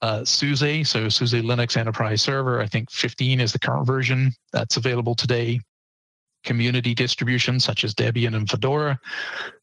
Uh, 0.00 0.24
SUSE, 0.24 0.88
so 0.88 1.08
SUSE 1.08 1.34
Linux 1.34 1.76
Enterprise 1.76 2.20
Server, 2.22 2.60
I 2.60 2.66
think 2.66 2.90
15 2.90 3.38
is 3.38 3.52
the 3.52 3.60
current 3.60 3.86
version 3.86 4.32
that's 4.52 4.76
available 4.76 5.14
today 5.14 5.60
community 6.44 6.94
distributions 6.94 7.64
such 7.64 7.84
as 7.84 7.94
Debian 7.94 8.34
and 8.34 8.48
Fedora. 8.48 8.98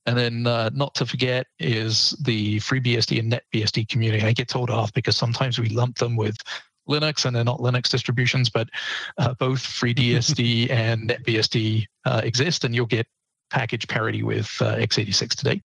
And 0.05 0.17
then 0.17 0.47
uh, 0.47 0.69
not 0.73 0.95
to 0.95 1.05
forget 1.05 1.47
is 1.59 2.11
the 2.21 2.57
FreeBSD 2.57 3.19
and 3.19 3.33
NetBSD 3.33 3.89
community. 3.89 4.25
I 4.25 4.33
get 4.33 4.47
told 4.47 4.69
off 4.69 4.93
because 4.93 5.15
sometimes 5.15 5.59
we 5.59 5.69
lump 5.69 5.97
them 5.97 6.15
with 6.15 6.37
Linux 6.89 7.25
and 7.25 7.35
they're 7.35 7.43
not 7.43 7.59
Linux 7.59 7.89
distributions, 7.89 8.49
but 8.49 8.69
uh, 9.17 9.33
both 9.35 9.59
FreeBSD 9.79 10.69
and 10.71 11.09
NetBSD 11.09 11.85
uh, 12.05 12.21
exist 12.23 12.63
and 12.63 12.73
you'll 12.73 12.85
get 12.85 13.07
package 13.51 13.87
parity 13.87 14.23
with 14.23 14.55
uh, 14.61 14.75
x86 14.75 15.35
today. 15.35 15.61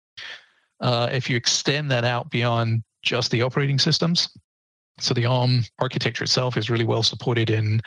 Uh, 0.81 1.09
if 1.13 1.29
you 1.29 1.37
extend 1.37 1.91
that 1.91 2.05
out 2.05 2.31
beyond 2.31 2.83
just 3.03 3.31
the 3.31 3.43
operating 3.43 3.79
systems, 3.79 4.29
so 5.01 5.15
the 5.15 5.27
ARM 5.27 5.65
architecture 5.79 6.25
itself 6.25 6.57
is 6.57 6.71
really 6.71 6.85
well 6.85 7.03
supported 7.03 7.51
in 7.51 7.81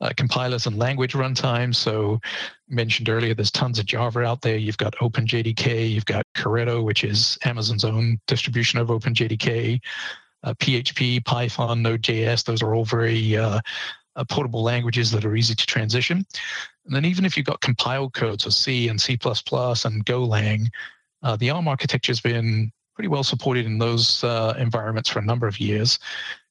uh, 0.00 0.10
compilers 0.16 0.66
and 0.66 0.78
language 0.78 1.14
runtimes. 1.14 1.76
So 1.76 2.20
mentioned 2.68 3.08
earlier, 3.08 3.34
there's 3.34 3.50
tons 3.50 3.78
of 3.78 3.86
Java 3.86 4.22
out 4.24 4.42
there. 4.42 4.56
You've 4.56 4.78
got 4.78 4.94
OpenJDK, 4.96 5.90
you've 5.90 6.04
got 6.04 6.24
Corretto, 6.34 6.84
which 6.84 7.04
is 7.04 7.38
Amazon's 7.44 7.84
own 7.84 8.18
distribution 8.26 8.78
of 8.78 8.88
OpenJDK, 8.88 9.80
uh, 10.44 10.54
PHP, 10.54 11.24
Python, 11.24 11.82
Node.js. 11.82 12.44
Those 12.44 12.62
are 12.62 12.74
all 12.74 12.84
very 12.84 13.36
uh, 13.36 13.60
uh, 14.16 14.24
portable 14.24 14.62
languages 14.62 15.10
that 15.12 15.24
are 15.24 15.36
easy 15.36 15.54
to 15.54 15.66
transition. 15.66 16.26
And 16.84 16.94
then 16.94 17.04
even 17.04 17.24
if 17.24 17.36
you've 17.36 17.46
got 17.46 17.60
compiled 17.60 18.14
code, 18.14 18.40
so 18.40 18.50
C 18.50 18.88
and 18.88 19.00
C++ 19.00 19.12
and 19.12 19.18
Golang, 20.06 20.68
uh, 21.22 21.36
the 21.36 21.50
ARM 21.50 21.68
architecture 21.68 22.10
has 22.10 22.20
been 22.20 22.70
pretty 22.94 23.08
well 23.08 23.24
supported 23.24 23.66
in 23.66 23.78
those 23.78 24.22
uh, 24.24 24.54
environments 24.58 25.10
for 25.10 25.18
a 25.18 25.24
number 25.24 25.46
of 25.46 25.60
years. 25.60 25.98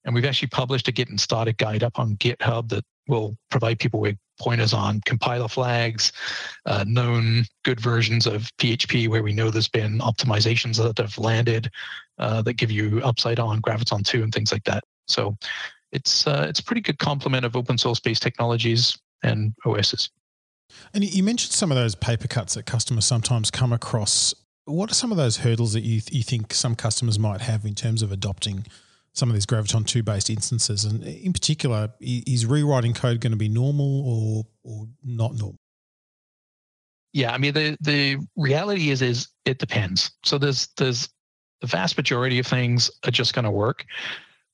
And 0.03 0.13
we've 0.13 0.25
actually 0.25 0.49
published 0.49 0.87
a 0.87 0.91
Getting 0.91 1.17
Started 1.17 1.57
guide 1.57 1.83
up 1.83 1.97
on 1.97 2.17
GitHub 2.17 2.69
that 2.69 2.85
will 3.07 3.37
provide 3.49 3.79
people 3.79 3.99
with 3.99 4.17
pointers 4.39 4.73
on 4.73 5.01
compiler 5.05 5.47
flags, 5.47 6.11
uh, 6.65 6.83
known 6.87 7.45
good 7.63 7.79
versions 7.79 8.27
of 8.27 8.49
PHP 8.57 9.07
where 9.07 9.23
we 9.23 9.33
know 9.33 9.49
there's 9.49 9.69
been 9.69 9.99
optimizations 9.99 10.77
that 10.77 10.97
have 11.01 11.17
landed 11.17 11.69
uh, 12.17 12.41
that 12.41 12.53
give 12.53 12.71
you 12.71 13.01
upside 13.03 13.39
on 13.39 13.61
Graviton 13.61 14.03
2 14.03 14.23
and 14.23 14.33
things 14.33 14.51
like 14.51 14.63
that. 14.65 14.83
So 15.07 15.37
it's 15.91 16.27
uh, 16.27 16.45
it's 16.49 16.61
pretty 16.61 16.81
good 16.81 16.99
complement 16.99 17.45
of 17.45 17.55
open 17.55 17.77
source 17.77 17.99
based 17.99 18.21
technologies 18.21 18.97
and 19.23 19.53
OSs. 19.65 20.09
And 20.93 21.03
you 21.03 21.23
mentioned 21.23 21.53
some 21.53 21.71
of 21.71 21.77
those 21.77 21.95
paper 21.95 22.27
cuts 22.27 22.55
that 22.55 22.65
customers 22.65 23.05
sometimes 23.05 23.51
come 23.51 23.71
across. 23.71 24.33
What 24.65 24.91
are 24.91 24.95
some 24.95 25.11
of 25.11 25.17
those 25.17 25.37
hurdles 25.37 25.73
that 25.73 25.83
you, 25.83 26.01
you 26.09 26.23
think 26.23 26.53
some 26.53 26.75
customers 26.75 27.19
might 27.19 27.41
have 27.41 27.65
in 27.65 27.75
terms 27.75 28.01
of 28.01 28.11
adopting 28.11 28.65
some 29.15 29.29
of 29.29 29.33
these 29.33 29.45
Graviton 29.45 29.85
2 29.85 30.03
based 30.03 30.29
instances? 30.29 30.85
And 30.85 31.03
in 31.03 31.33
particular, 31.33 31.93
is 31.99 32.45
rewriting 32.45 32.93
code 32.93 33.21
going 33.21 33.31
to 33.31 33.37
be 33.37 33.49
normal 33.49 34.03
or, 34.05 34.43
or 34.63 34.87
not 35.03 35.33
normal? 35.33 35.57
Yeah, 37.13 37.31
I 37.31 37.37
mean 37.37 37.53
the 37.53 37.77
the 37.79 38.17
reality 38.35 38.89
is 38.89 39.01
is 39.01 39.29
it 39.45 39.57
depends. 39.57 40.11
So 40.25 40.37
there's 40.37 40.67
there's 40.75 41.07
the 41.61 41.67
vast 41.67 41.95
majority 41.95 42.39
of 42.39 42.45
things 42.45 42.91
are 43.05 43.11
just 43.11 43.33
going 43.33 43.45
to 43.45 43.51
work. 43.51 43.85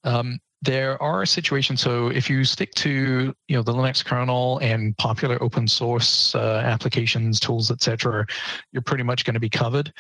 Um, 0.04 0.39
there 0.62 1.02
are 1.02 1.26
situations. 1.26 1.82
So 1.82 2.10
if 2.10 2.30
you 2.30 2.43
stick 2.45 2.71
to 2.76 3.34
you 3.47 3.56
know 3.56 3.63
the 3.63 3.74
Linux 3.74 4.06
kernel 4.06 4.60
and 4.60 4.95
popular 4.97 5.41
open 5.41 5.67
source 5.67 6.36
uh, 6.36 6.62
applications, 6.63 7.39
tools, 7.39 7.71
etc., 7.71 8.28
you're 8.71 8.84
pretty 8.84 9.04
much 9.04 9.26
going 9.26 9.34
to 9.34 9.39
be 9.39 9.50
covered. 9.50 9.91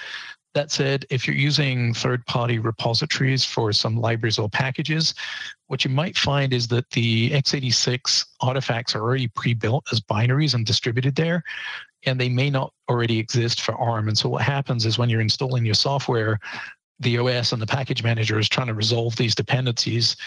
That 0.53 0.69
said, 0.69 1.05
if 1.09 1.25
you're 1.25 1.35
using 1.35 1.93
third 1.93 2.25
party 2.25 2.59
repositories 2.59 3.45
for 3.45 3.71
some 3.71 3.95
libraries 3.95 4.37
or 4.37 4.49
packages, 4.49 5.13
what 5.67 5.85
you 5.85 5.89
might 5.89 6.17
find 6.17 6.51
is 6.51 6.67
that 6.69 6.89
the 6.89 7.31
x86 7.31 8.25
artifacts 8.41 8.93
are 8.93 9.01
already 9.01 9.29
pre 9.29 9.53
built 9.53 9.85
as 9.91 10.01
binaries 10.01 10.53
and 10.53 10.65
distributed 10.65 11.15
there, 11.15 11.43
and 12.05 12.19
they 12.19 12.27
may 12.27 12.49
not 12.49 12.73
already 12.89 13.17
exist 13.17 13.61
for 13.61 13.75
ARM. 13.75 14.09
And 14.09 14.17
so 14.17 14.27
what 14.27 14.41
happens 14.41 14.85
is 14.85 14.97
when 14.97 15.09
you're 15.09 15.21
installing 15.21 15.65
your 15.65 15.75
software, 15.75 16.37
the 16.99 17.17
OS 17.17 17.53
and 17.53 17.61
the 17.61 17.67
package 17.67 18.03
manager 18.03 18.37
is 18.37 18.49
trying 18.49 18.67
to 18.67 18.73
resolve 18.73 19.15
these 19.15 19.35
dependencies, 19.35 20.17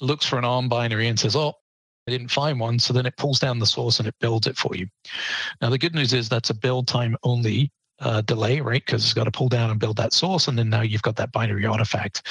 looks 0.00 0.26
for 0.26 0.38
an 0.38 0.44
ARM 0.44 0.68
binary 0.68 1.08
and 1.08 1.18
says, 1.18 1.36
oh, 1.36 1.52
I 2.06 2.10
didn't 2.10 2.30
find 2.30 2.60
one. 2.60 2.78
So 2.78 2.92
then 2.92 3.06
it 3.06 3.16
pulls 3.16 3.38
down 3.38 3.58
the 3.58 3.66
source 3.66 3.98
and 3.98 4.08
it 4.08 4.14
builds 4.20 4.46
it 4.46 4.56
for 4.56 4.74
you. 4.74 4.86
Now, 5.60 5.70
the 5.70 5.78
good 5.78 5.94
news 5.94 6.12
is 6.12 6.28
that's 6.28 6.50
a 6.50 6.54
build 6.54 6.86
time 6.86 7.16
only 7.22 7.70
uh, 8.00 8.20
delay, 8.22 8.60
right? 8.60 8.84
Because 8.84 9.04
it's 9.04 9.14
got 9.14 9.24
to 9.24 9.30
pull 9.30 9.48
down 9.48 9.70
and 9.70 9.80
build 9.80 9.96
that 9.96 10.12
source, 10.12 10.48
and 10.48 10.58
then 10.58 10.70
now 10.70 10.82
you've 10.82 11.02
got 11.02 11.16
that 11.16 11.32
binary 11.32 11.66
artifact. 11.66 12.26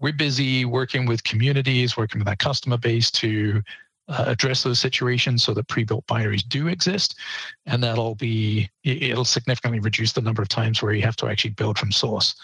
We're 0.00 0.12
busy 0.12 0.64
working 0.64 1.06
with 1.06 1.24
communities, 1.24 1.96
working 1.96 2.20
with 2.20 2.26
that 2.26 2.38
customer 2.38 2.78
base 2.78 3.10
to 3.12 3.62
uh, 4.08 4.24
address 4.26 4.62
those 4.62 4.80
situations 4.80 5.42
so 5.42 5.54
that 5.54 5.68
pre-built 5.68 6.06
binaries 6.06 6.46
do 6.46 6.68
exist, 6.68 7.16
and 7.66 7.82
that'll 7.82 8.16
be 8.16 8.68
it'll 8.82 9.24
significantly 9.24 9.78
reduce 9.78 10.12
the 10.12 10.20
number 10.20 10.42
of 10.42 10.48
times 10.48 10.82
where 10.82 10.92
you 10.92 11.02
have 11.02 11.16
to 11.16 11.26
actually 11.28 11.50
build 11.50 11.78
from 11.78 11.92
source. 11.92 12.34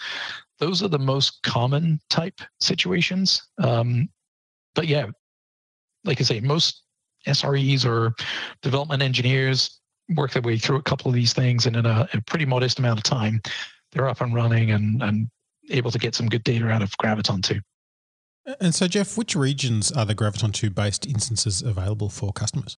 Those 0.59 0.81
are 0.81 0.87
the 0.87 0.99
most 0.99 1.43
common 1.43 1.99
type 2.09 2.39
situations. 2.59 3.45
Um, 3.59 4.09
but 4.75 4.87
yeah, 4.87 5.07
like 6.05 6.21
I 6.21 6.23
say, 6.23 6.39
most 6.39 6.83
SREs 7.27 7.85
or 7.85 8.13
development 8.61 9.03
engineers 9.03 9.79
work 10.15 10.31
their 10.31 10.41
way 10.41 10.57
through 10.57 10.77
a 10.77 10.81
couple 10.81 11.09
of 11.09 11.15
these 11.15 11.33
things, 11.33 11.65
and 11.65 11.75
in 11.75 11.85
a, 11.85 12.07
a 12.13 12.21
pretty 12.21 12.45
modest 12.45 12.79
amount 12.79 12.99
of 12.99 13.03
time, 13.03 13.41
they're 13.91 14.07
up 14.07 14.21
and 14.21 14.33
running 14.33 14.71
and, 14.71 15.01
and 15.01 15.29
able 15.69 15.91
to 15.91 15.99
get 15.99 16.15
some 16.15 16.27
good 16.27 16.43
data 16.43 16.69
out 16.69 16.81
of 16.81 16.91
Graviton 16.97 17.41
2. 17.43 17.59
And 18.61 18.73
so, 18.73 18.87
Jeff, 18.87 19.17
which 19.17 19.35
regions 19.35 19.91
are 19.91 20.05
the 20.05 20.15
Graviton 20.15 20.53
2 20.53 20.69
based 20.69 21.05
instances 21.05 21.61
available 21.61 22.09
for 22.09 22.31
customers? 22.31 22.77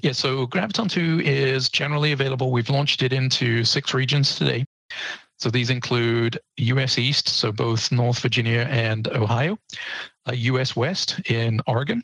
Yeah, 0.00 0.12
so 0.12 0.46
Graviton 0.46 0.90
2 0.90 1.20
is 1.24 1.68
generally 1.68 2.12
available. 2.12 2.50
We've 2.50 2.70
launched 2.70 3.02
it 3.02 3.12
into 3.12 3.64
six 3.64 3.94
regions 3.94 4.36
today. 4.36 4.64
So 5.38 5.50
these 5.50 5.70
include 5.70 6.38
US 6.56 6.98
East, 6.98 7.28
so 7.28 7.52
both 7.52 7.90
North 7.90 8.20
Virginia 8.20 8.66
and 8.70 9.08
Ohio, 9.08 9.58
uh, 10.28 10.32
US 10.32 10.76
West 10.76 11.20
in 11.28 11.60
Oregon, 11.66 12.02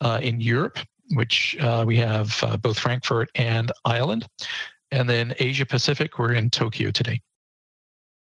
uh, 0.00 0.18
in 0.22 0.40
Europe, 0.40 0.78
which 1.12 1.56
uh, 1.60 1.84
we 1.86 1.96
have 1.98 2.38
uh, 2.42 2.56
both 2.56 2.78
Frankfurt 2.78 3.30
and 3.34 3.70
Ireland, 3.84 4.26
and 4.90 5.08
then 5.08 5.34
Asia 5.38 5.66
Pacific, 5.66 6.18
we're 6.18 6.32
in 6.34 6.50
Tokyo 6.50 6.90
today. 6.90 7.20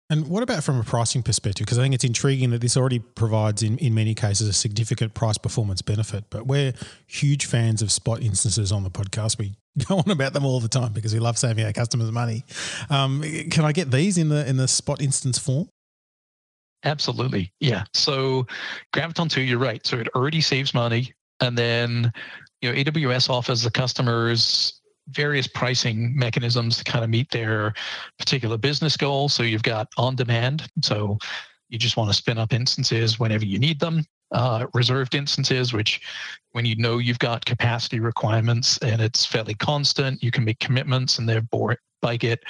And 0.09 0.27
what 0.27 0.43
about 0.43 0.63
from 0.63 0.79
a 0.79 0.83
pricing 0.83 1.23
perspective? 1.23 1.65
Because 1.65 1.79
I 1.79 1.81
think 1.81 1.95
it's 1.95 2.03
intriguing 2.03 2.51
that 2.51 2.61
this 2.61 2.77
already 2.77 2.99
provides, 2.99 3.63
in, 3.63 3.79
in 3.79 3.95
many 3.95 4.13
cases, 4.13 4.47
a 4.47 4.53
significant 4.53 5.15
price 5.15 5.39
performance 5.39 5.81
benefit. 5.81 6.25
But 6.29 6.45
we're 6.45 6.73
huge 7.07 7.47
fans 7.47 7.81
of 7.81 7.91
spot 7.91 8.21
instances 8.21 8.71
on 8.71 8.83
the 8.83 8.91
podcast. 8.91 9.39
We 9.39 9.55
go 9.87 9.97
on 9.97 10.11
about 10.11 10.33
them 10.33 10.45
all 10.45 10.59
the 10.59 10.67
time 10.67 10.93
because 10.93 11.13
we 11.13 11.19
love 11.19 11.39
saving 11.39 11.65
our 11.65 11.73
customers 11.73 12.11
money. 12.11 12.43
Um, 12.89 13.23
can 13.49 13.65
I 13.65 13.71
get 13.71 13.89
these 13.89 14.17
in 14.17 14.29
the 14.29 14.47
in 14.47 14.57
the 14.57 14.67
spot 14.67 15.01
instance 15.01 15.39
form? 15.39 15.69
Absolutely, 16.83 17.51
yeah. 17.59 17.85
So 17.93 18.45
Graviton 18.93 19.29
two, 19.29 19.41
you're 19.41 19.57
right. 19.57 19.85
So 19.85 19.97
it 19.97 20.07
already 20.15 20.39
saves 20.39 20.75
money, 20.75 21.13
and 21.39 21.57
then 21.57 22.13
you 22.65 22.73
know 22.73 22.91
AWS 22.91 23.29
offers 23.29 23.61
the 23.61 23.71
customers 23.71 24.81
various 25.09 25.45
pricing 25.45 26.17
mechanisms 26.17 26.77
to 26.77 26.83
kind 26.83 27.03
of 27.03 27.09
meet 27.11 27.29
their 27.29 27.73
particular 28.17 28.57
business 28.57 28.97
goals. 28.97 29.33
So 29.33 29.43
you've 29.43 29.63
got 29.63 29.87
on 29.97 30.15
demand. 30.15 30.67
So 30.81 31.19
you 31.69 31.77
just 31.77 31.95
want 31.95 32.09
to 32.09 32.15
spin 32.15 32.39
up 32.39 32.53
instances 32.53 33.19
whenever 33.19 33.45
you 33.45 33.59
need 33.59 33.79
them. 33.79 34.03
Uh, 34.31 34.65
reserved 34.73 35.13
instances, 35.13 35.71
which 35.71 36.01
when 36.53 36.65
you 36.65 36.75
know 36.75 36.97
you've 36.97 37.19
got 37.19 37.45
capacity 37.45 37.99
requirements 37.99 38.79
and 38.79 38.99
it's 38.99 39.25
fairly 39.25 39.53
constant, 39.53 40.21
you 40.23 40.31
can 40.31 40.43
make 40.43 40.57
commitments 40.59 41.19
and 41.19 41.29
therefore 41.29 41.77
by 42.05 42.15
get 42.15 42.43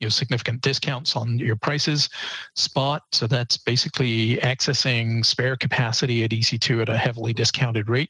you 0.00 0.06
know 0.06 0.08
significant 0.08 0.62
discounts 0.62 1.16
on 1.16 1.38
your 1.38 1.56
prices. 1.56 2.08
Spot, 2.56 3.02
so 3.12 3.26
that's 3.26 3.58
basically 3.58 4.38
accessing 4.38 5.24
spare 5.24 5.54
capacity 5.54 6.24
at 6.24 6.30
EC2 6.30 6.80
at 6.80 6.88
a 6.88 6.96
heavily 6.96 7.34
discounted 7.34 7.90
rate. 7.90 8.08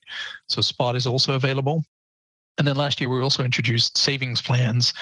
So 0.48 0.60
Spot 0.60 0.94
is 0.94 1.06
also 1.06 1.34
available. 1.34 1.84
And 2.58 2.68
then 2.68 2.76
last 2.76 3.00
year, 3.00 3.10
we 3.10 3.20
also 3.20 3.42
introduced 3.42 3.98
savings 3.98 4.40
plans, 4.40 4.92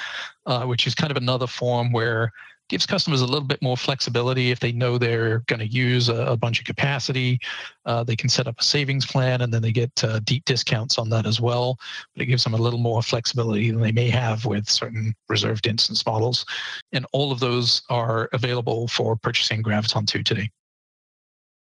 uh, 0.47 0.65
which 0.65 0.87
is 0.87 0.95
kind 0.95 1.11
of 1.11 1.19
another 1.19 1.47
form 1.47 1.93
where 1.93 2.33
gives 2.71 2.87
customers 2.87 3.21
a 3.21 3.27
little 3.27 3.47
bit 3.47 3.61
more 3.61 3.77
flexibility 3.77 4.51
if 4.51 4.61
they 4.61 4.73
know 4.73 4.97
they're 4.97 5.41
going 5.41 5.59
to 5.59 5.67
use 5.67 6.09
a, 6.09 6.15
a, 6.15 6.37
bunch 6.37 6.59
of 6.59 6.65
capacity. 6.65 7.39
Uh, 7.85 8.03
they 8.03 8.17
can 8.17 8.29
set 8.29 8.47
up 8.47 8.59
a 8.59 8.63
savings 8.63 9.05
plan 9.05 9.43
and 9.43 9.53
then 9.53 9.61
they 9.61 9.73
get 9.73 9.93
uh, 10.05 10.21
deep 10.21 10.45
discounts 10.45 10.97
on 10.97 11.11
that 11.11 11.27
as 11.27 11.41
well 11.41 11.79
but 12.15 12.23
it 12.23 12.27
gives 12.27 12.45
them 12.45 12.55
a 12.55 12.57
little 12.57 12.79
more 12.79 13.03
flexibility 13.03 13.71
than 13.71 13.81
they 13.81 13.93
may 13.93 14.09
have 14.09 14.47
with 14.47 14.69
certain 14.69 15.15
reserved 15.29 15.67
instance 15.67 16.05
models. 16.07 16.47
And 16.93 17.07
all 17.13 17.33
of 17.33 17.41
those 17.41 17.83
are 17.91 18.29
available 18.33 18.89
for 18.89 19.17
purchasing 19.17 19.63
graviton 19.63 20.07
2 20.07 20.23
today. 20.23 20.51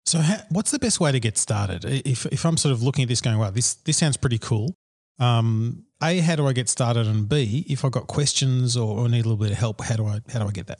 So 0.05 0.19
how, 0.19 0.37
what's 0.49 0.71
the 0.71 0.79
best 0.79 0.99
way 0.99 1.11
to 1.11 1.19
get 1.19 1.37
started? 1.37 1.83
If, 1.83 2.25
if 2.27 2.45
i'm 2.45 2.57
sort 2.57 2.71
of 2.71 2.81
looking 2.81 3.03
at 3.03 3.09
this 3.09 3.21
going 3.21 3.37
wow 3.37 3.49
this, 3.49 3.75
this 3.75 3.97
sounds 3.97 4.17
pretty 4.17 4.39
cool. 4.39 4.73
Um, 5.19 5.83
a, 6.01 6.19
how 6.19 6.35
do 6.35 6.47
I 6.47 6.53
get 6.53 6.69
started? 6.69 7.07
And 7.07 7.27
B, 7.27 7.65
if 7.67 7.83
I've 7.83 7.91
got 7.91 8.07
questions 8.07 8.77
or, 8.77 8.99
or 8.99 9.09
need 9.09 9.25
a 9.25 9.29
little 9.29 9.37
bit 9.37 9.51
of 9.51 9.57
help, 9.57 9.81
how 9.81 9.95
do 9.95 10.05
I 10.05 10.19
how 10.31 10.39
do 10.39 10.47
I 10.47 10.51
get 10.51 10.67
that? 10.67 10.79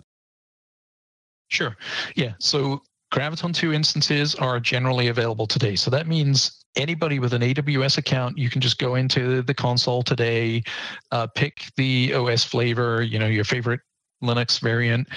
Sure. 1.49 1.75
Yeah. 2.15 2.33
So 2.39 2.81
Graviton 3.13 3.53
2 3.53 3.73
instances 3.73 4.35
are 4.35 4.59
generally 4.59 5.07
available 5.07 5.47
today. 5.47 5.75
So 5.75 5.89
that 5.91 6.07
means 6.07 6.63
anybody 6.75 7.19
with 7.19 7.33
an 7.33 7.41
AWS 7.41 7.97
account, 7.97 8.37
you 8.37 8.49
can 8.49 8.61
just 8.61 8.77
go 8.77 8.95
into 8.95 9.41
the 9.41 9.53
console 9.53 10.03
today, 10.03 10.63
uh, 11.11 11.27
pick 11.27 11.71
the 11.77 12.13
OS 12.13 12.43
flavor, 12.43 13.01
you 13.01 13.17
know, 13.17 13.27
your 13.27 13.45
favorite 13.45 13.79
Linux 14.21 14.59
variant. 14.59 15.07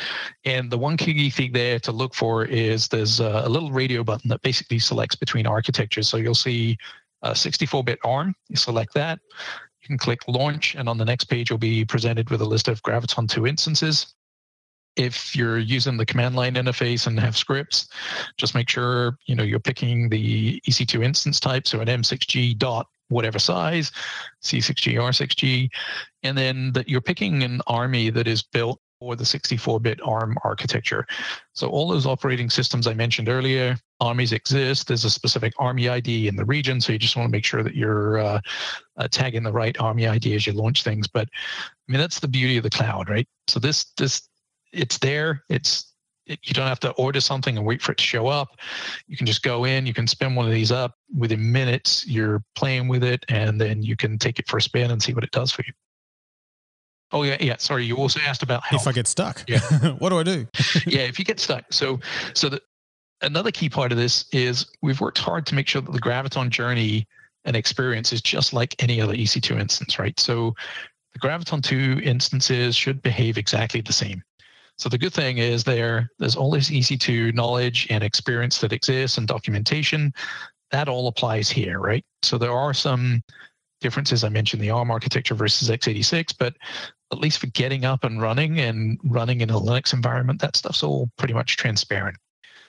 And 0.45 0.71
the 0.71 0.79
one 0.79 0.97
key 0.97 1.31
thing 1.31 1.53
there 1.53 1.81
to 1.81 1.93
look 1.93 2.14
for 2.14 2.45
is 2.45 2.88
there's 2.88 3.19
a, 3.21 3.49
little 3.49 3.73
radio 3.73 4.05
button 4.05 4.29
that 4.29 4.43
basically 4.43 4.79
selects 4.79 5.16
between 5.16 5.47
architectures. 5.47 6.09
So 6.09 6.16
you'll 6.16 6.35
see 6.35 6.77
a 7.23 7.31
64-bit 7.31 7.99
ARM. 8.05 8.35
You 8.49 8.57
select 8.57 8.95
that. 8.95 9.19
You 9.81 9.87
can 9.87 9.99
click 9.99 10.21
Launch, 10.29 10.75
and 10.75 10.88
on 10.88 10.99
the 10.99 11.05
next 11.05 11.25
page, 11.25 11.51
you'll 11.51 11.59
be 11.59 11.85
presented 11.85 12.29
with 12.31 12.43
a 12.43 12.45
list 12.45 12.69
of 12.69 12.83
Graviton 12.83 13.29
2 13.29 13.47
instances. 13.47 14.14
If 15.00 15.34
you're 15.34 15.58
using 15.58 15.96
the 15.96 16.04
command 16.04 16.36
line 16.36 16.54
interface 16.54 17.06
and 17.06 17.18
have 17.18 17.36
scripts, 17.36 17.88
just 18.36 18.54
make 18.54 18.68
sure 18.68 19.16
you 19.26 19.34
know 19.34 19.42
you're 19.42 19.58
picking 19.58 20.10
the 20.10 20.60
EC2 20.68 21.02
instance 21.02 21.40
type, 21.40 21.66
so 21.66 21.80
an 21.80 21.88
M6G 21.88 22.58
dot 22.58 22.86
whatever 23.08 23.38
size, 23.38 23.90
C6G, 24.42 24.94
R6G, 24.94 25.68
and 26.22 26.38
then 26.38 26.72
that 26.72 26.88
you're 26.88 27.00
picking 27.00 27.42
an 27.42 27.60
AMI 27.66 28.10
that 28.10 28.28
is 28.28 28.42
built 28.42 28.80
for 29.00 29.16
the 29.16 29.24
64-bit 29.24 29.98
ARM 30.02 30.36
architecture. 30.44 31.06
So 31.54 31.68
all 31.68 31.88
those 31.88 32.06
operating 32.06 32.50
systems 32.50 32.86
I 32.86 32.92
mentioned 32.92 33.30
earlier, 33.30 33.76
AMIs 34.00 34.32
exist. 34.32 34.86
There's 34.86 35.06
a 35.06 35.10
specific 35.10 35.54
AMI 35.58 35.88
ID 35.88 36.28
in 36.28 36.36
the 36.36 36.44
region, 36.44 36.80
so 36.80 36.92
you 36.92 36.98
just 36.98 37.16
want 37.16 37.26
to 37.26 37.32
make 37.32 37.44
sure 37.44 37.62
that 37.62 37.74
you're 37.74 38.18
uh, 38.18 38.40
uh, 38.98 39.08
tagging 39.10 39.42
the 39.42 39.52
right 39.52 39.78
AMI 39.80 40.06
ID 40.06 40.34
as 40.34 40.46
you 40.46 40.52
launch 40.52 40.84
things. 40.84 41.08
But 41.08 41.28
I 41.32 41.92
mean, 41.92 42.00
that's 42.00 42.20
the 42.20 42.28
beauty 42.28 42.58
of 42.58 42.62
the 42.62 42.70
cloud, 42.70 43.08
right? 43.08 43.26
So 43.48 43.58
this 43.58 43.86
this 43.96 44.28
it's 44.72 44.98
there. 44.98 45.42
It's 45.48 45.90
it, 46.26 46.38
you 46.44 46.54
don't 46.54 46.66
have 46.66 46.80
to 46.80 46.90
order 46.92 47.20
something 47.20 47.56
and 47.56 47.66
wait 47.66 47.83
for 47.83 47.92
it 47.92 47.98
to 47.98 48.04
show 48.04 48.28
up. 48.28 48.56
You 49.09 49.16
can 49.16 49.26
just 49.26 49.42
go 49.42 49.64
in, 49.64 49.85
you 49.85 49.92
can 49.92 50.06
spin 50.06 50.35
one 50.35 50.46
of 50.46 50.52
these 50.52 50.70
up 50.70 50.94
within 51.14 51.50
minutes. 51.50 52.06
You're 52.06 52.42
playing 52.54 52.88
with 52.88 53.02
it, 53.02 53.24
and 53.28 53.61
then 53.61 53.83
you 53.83 53.96
can 53.96 54.16
take 54.18 54.38
it 54.38 54.48
for 54.48 54.59
a 54.59 54.62
spin 54.62 54.90
and 54.90 55.02
see 55.02 55.12
what 55.12 55.24
it 55.24 55.33
does 55.33 55.50
for 55.50 55.62
you. 55.66 55.72
Oh 57.12 57.24
yeah, 57.24 57.37
yeah. 57.40 57.56
Sorry, 57.59 57.85
you 57.85 57.96
also 57.96 58.20
asked 58.20 58.42
about 58.42 58.62
health. 58.62 58.83
if 58.83 58.88
I 58.88 58.92
get 58.92 59.09
stuck. 59.09 59.44
Yeah, 59.48 59.59
what 59.98 60.11
do 60.11 60.18
I 60.18 60.22
do? 60.22 60.46
yeah, 60.87 61.00
if 61.00 61.18
you 61.18 61.24
get 61.24 61.40
stuck. 61.40 61.64
So, 61.72 61.98
so 62.35 62.48
the, 62.48 62.62
another 63.22 63.50
key 63.50 63.68
part 63.68 63.90
of 63.90 63.98
this 63.98 64.26
is 64.33 64.66
we've 64.83 65.00
worked 65.00 65.18
hard 65.18 65.46
to 65.46 65.54
make 65.54 65.66
sure 65.66 65.83
that 65.83 65.90
the 65.90 66.00
Graviton 66.00 66.50
journey 66.50 67.09
and 67.44 67.56
experience 67.56 68.12
is 68.12 68.22
just 68.22 68.52
like 68.52 68.80
any 68.80 69.00
other 69.00 69.14
EC2 69.14 69.59
instance, 69.59 69.98
right? 69.98 70.18
So, 70.20 70.54
the 71.12 71.18
Graviton 71.18 71.61
2 71.61 72.00
instances 72.04 72.76
should 72.76 73.02
behave 73.02 73.37
exactly 73.37 73.80
the 73.80 73.92
same. 73.92 74.22
So 74.81 74.88
the 74.88 74.97
good 74.97 75.12
thing 75.12 75.37
is 75.37 75.62
there 75.62 76.09
there's 76.19 76.37
all 76.37 76.51
this 76.51 76.71
EC2 76.71 77.35
knowledge 77.35 77.87
and 77.90 78.03
experience 78.03 78.62
that 78.62 78.73
exists 78.73 79.19
and 79.19 79.29
documentation 79.29 80.11
that 80.71 80.88
all 80.88 81.07
applies 81.07 81.51
here, 81.51 81.79
right? 81.79 82.03
So 82.23 82.38
there 82.38 82.53
are 82.53 82.73
some 82.73 83.23
differences. 83.83 84.25
I 84.25 84.31
mentioned 84.31 84.62
the 84.62 84.71
ARM 84.71 84.90
architecture 84.90 85.35
versus 85.35 85.69
x86, 85.69 86.35
but 86.38 86.55
at 87.12 87.19
least 87.19 87.40
for 87.40 87.49
getting 87.49 87.85
up 87.85 88.05
and 88.05 88.23
running 88.23 88.61
and 88.61 88.99
running 89.05 89.43
in 89.43 89.51
a 89.51 89.61
Linux 89.61 89.93
environment, 89.93 90.40
that 90.40 90.57
stuff's 90.57 90.83
all 90.83 91.11
pretty 91.19 91.35
much 91.35 91.59
transparent. 91.59 92.16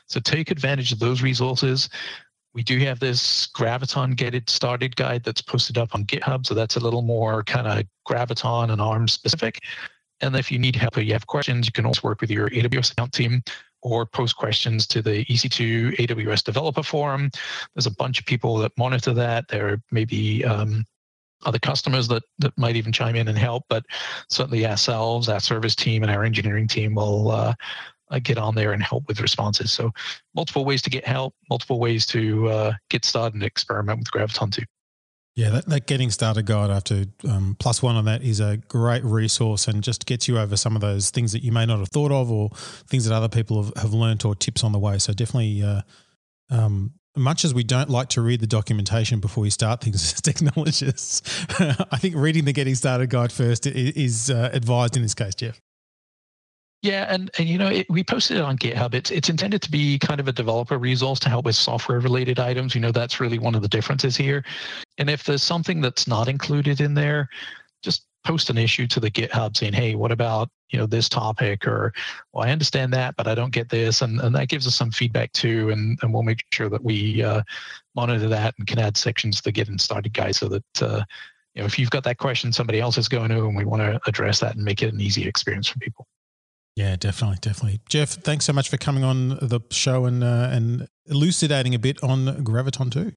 So 0.07 0.19
take 0.19 0.51
advantage 0.51 0.91
of 0.91 0.99
those 0.99 1.21
resources. 1.21 1.87
We 2.53 2.63
do 2.63 2.77
have 2.79 2.99
this 2.99 3.47
Graviton 3.55 4.17
Get 4.17 4.35
It 4.35 4.49
Started 4.49 4.97
guide 4.97 5.23
that's 5.23 5.41
posted 5.41 5.77
up 5.77 5.95
on 5.95 6.03
GitHub. 6.03 6.45
So 6.45 6.55
that's 6.55 6.75
a 6.75 6.81
little 6.81 7.03
more 7.03 7.43
kind 7.45 7.67
of 7.67 7.85
Graviton 8.05 8.69
and 8.69 8.81
ARM 8.81 9.07
specific. 9.07 9.59
And 10.21 10.35
if 10.35 10.51
you 10.51 10.59
need 10.59 10.75
help 10.75 10.97
or 10.97 11.01
you 11.01 11.13
have 11.13 11.27
questions, 11.27 11.65
you 11.65 11.71
can 11.71 11.85
also 11.85 12.01
work 12.03 12.21
with 12.21 12.31
your 12.31 12.49
AWS 12.49 12.91
account 12.91 13.13
team 13.13 13.41
or 13.81 14.05
post 14.05 14.35
questions 14.35 14.85
to 14.87 15.01
the 15.01 15.25
EC2 15.25 15.97
AWS 15.97 16.43
Developer 16.43 16.83
Forum. 16.83 17.31
There's 17.73 17.87
a 17.87 17.95
bunch 17.95 18.19
of 18.19 18.25
people 18.25 18.57
that 18.57 18.71
monitor 18.77 19.13
that. 19.13 19.47
There 19.47 19.81
may 19.91 20.05
be 20.05 20.43
um, 20.43 20.85
other 21.45 21.59
customers 21.59 22.07
that, 22.09 22.23
that 22.39 22.55
might 22.57 22.75
even 22.75 22.91
chime 22.91 23.15
in 23.15 23.27
and 23.27 23.37
help, 23.37 23.63
but 23.69 23.83
certainly 24.29 24.65
ourselves, 24.65 25.29
our 25.29 25.39
service 25.39 25.75
team, 25.75 26.03
and 26.03 26.11
our 26.11 26.23
engineering 26.23 26.67
team 26.67 26.95
will 26.95 27.31
uh, 27.31 27.53
uh, 28.11 28.19
get 28.21 28.37
on 28.37 28.53
there 28.55 28.73
and 28.73 28.83
help 28.83 29.07
with 29.07 29.21
responses. 29.21 29.71
So, 29.71 29.91
multiple 30.35 30.65
ways 30.65 30.81
to 30.83 30.89
get 30.89 31.07
help, 31.07 31.33
multiple 31.49 31.79
ways 31.79 32.05
to 32.07 32.49
uh, 32.49 32.73
get 32.89 33.05
started 33.05 33.35
and 33.35 33.43
experiment 33.43 33.99
with 33.99 34.11
Graviton 34.11 34.51
2. 34.51 34.61
Yeah, 35.35 35.49
that, 35.51 35.65
that 35.67 35.87
getting 35.87 36.11
started 36.11 36.45
guide 36.45 36.69
after 36.69 37.05
um, 37.27 37.55
plus 37.57 37.81
one 37.81 37.95
on 37.95 38.03
that 38.05 38.21
is 38.21 38.41
a 38.41 38.57
great 38.67 39.03
resource 39.03 39.67
and 39.67 39.81
just 39.81 40.05
gets 40.05 40.27
you 40.27 40.37
over 40.37 40.57
some 40.57 40.75
of 40.75 40.81
those 40.81 41.09
things 41.09 41.31
that 41.31 41.41
you 41.41 41.53
may 41.53 41.65
not 41.65 41.79
have 41.79 41.87
thought 41.87 42.11
of 42.11 42.29
or 42.29 42.49
things 42.87 43.05
that 43.05 43.15
other 43.15 43.29
people 43.29 43.63
have, 43.63 43.73
have 43.77 43.93
learnt 43.93 44.25
or 44.25 44.35
tips 44.35 44.61
on 44.63 44.73
the 44.73 44.79
way. 44.79 44.97
So 44.97 45.13
definitely, 45.13 45.63
uh, 45.63 45.81
um, 46.49 46.91
much 47.15 47.45
as 47.45 47.53
we 47.53 47.63
don't 47.63 47.89
like 47.89 48.09
to 48.09 48.21
read 48.21 48.41
the 48.41 48.47
documentation 48.47 49.19
before 49.21 49.41
we 49.41 49.49
start 49.49 49.81
things 49.81 49.95
as 50.13 50.21
technologists, 50.21 51.45
I 51.59 51.97
think 51.97 52.15
reading 52.17 52.43
the 52.43 52.53
getting 52.53 52.75
started 52.75 53.09
guide 53.09 53.31
first 53.31 53.65
is 53.65 54.29
uh, 54.29 54.49
advised 54.51 54.97
in 54.97 55.01
this 55.01 55.13
case, 55.13 55.35
Jeff. 55.35 55.61
Yeah, 56.81 57.13
and 57.13 57.29
and 57.37 57.47
you 57.47 57.59
know 57.59 57.67
it, 57.67 57.87
we 57.89 58.03
posted 58.03 58.37
it 58.37 58.43
on 58.43 58.57
GitHub. 58.57 58.95
It's 58.95 59.11
it's 59.11 59.29
intended 59.29 59.61
to 59.61 59.71
be 59.71 59.99
kind 59.99 60.19
of 60.19 60.27
a 60.27 60.31
developer 60.31 60.79
resource 60.79 61.19
to 61.19 61.29
help 61.29 61.45
with 61.45 61.55
software 61.55 61.99
related 61.99 62.39
items. 62.39 62.73
You 62.73 62.81
know 62.81 62.91
that's 62.91 63.19
really 63.19 63.37
one 63.37 63.53
of 63.53 63.61
the 63.61 63.67
differences 63.67 64.17
here. 64.17 64.43
And 64.97 65.07
if 65.07 65.23
there's 65.23 65.43
something 65.43 65.79
that's 65.81 66.07
not 66.07 66.27
included 66.27 66.81
in 66.81 66.95
there, 66.95 67.29
just 67.83 68.05
post 68.25 68.49
an 68.49 68.57
issue 68.57 68.87
to 68.87 68.99
the 68.99 69.11
GitHub 69.11 69.55
saying, 69.55 69.73
"Hey, 69.73 69.93
what 69.93 70.11
about 70.11 70.49
you 70.71 70.79
know 70.79 70.87
this 70.87 71.07
topic?" 71.07 71.67
Or, 71.67 71.93
"Well, 72.33 72.47
I 72.47 72.51
understand 72.51 72.91
that, 72.93 73.15
but 73.15 73.27
I 73.27 73.35
don't 73.35 73.53
get 73.53 73.69
this," 73.69 74.01
and 74.01 74.19
and 74.19 74.33
that 74.35 74.49
gives 74.49 74.65
us 74.65 74.75
some 74.75 74.89
feedback 74.89 75.31
too, 75.33 75.69
and 75.69 75.99
and 76.01 76.11
we'll 76.11 76.23
make 76.23 76.43
sure 76.51 76.69
that 76.69 76.83
we 76.83 77.21
uh, 77.21 77.43
monitor 77.95 78.27
that 78.29 78.55
and 78.57 78.65
can 78.65 78.79
add 78.79 78.97
sections 78.97 79.37
to 79.37 79.43
the 79.43 79.51
Getting 79.51 79.77
Started 79.77 80.13
guide 80.13 80.35
so 80.35 80.47
that. 80.49 80.81
Uh, 80.81 81.03
you 81.53 81.61
know, 81.61 81.65
if 81.65 81.77
you've 81.77 81.89
got 81.89 82.05
that 82.05 82.17
question 82.17 82.53
somebody 82.53 82.79
else 82.79 82.97
is 82.97 83.09
going 83.09 83.29
to, 83.29 83.45
and 83.45 83.57
we 83.57 83.65
want 83.65 83.81
to 83.81 83.99
address 84.07 84.39
that 84.39 84.55
and 84.55 84.63
make 84.63 84.81
it 84.81 84.93
an 84.93 85.01
easy 85.01 85.27
experience 85.27 85.67
for 85.67 85.79
people. 85.79 86.07
Yeah, 86.75 86.95
definitely, 86.95 87.37
definitely. 87.41 87.81
Jeff, 87.89 88.09
thanks 88.09 88.45
so 88.45 88.53
much 88.53 88.69
for 88.69 88.77
coming 88.77 89.03
on 89.03 89.29
the 89.41 89.59
show 89.71 90.05
and 90.05 90.23
uh, 90.23 90.49
and 90.51 90.87
elucidating 91.07 91.75
a 91.75 91.79
bit 91.79 92.01
on 92.03 92.25
Graviton 92.43 92.91
2. 92.91 93.11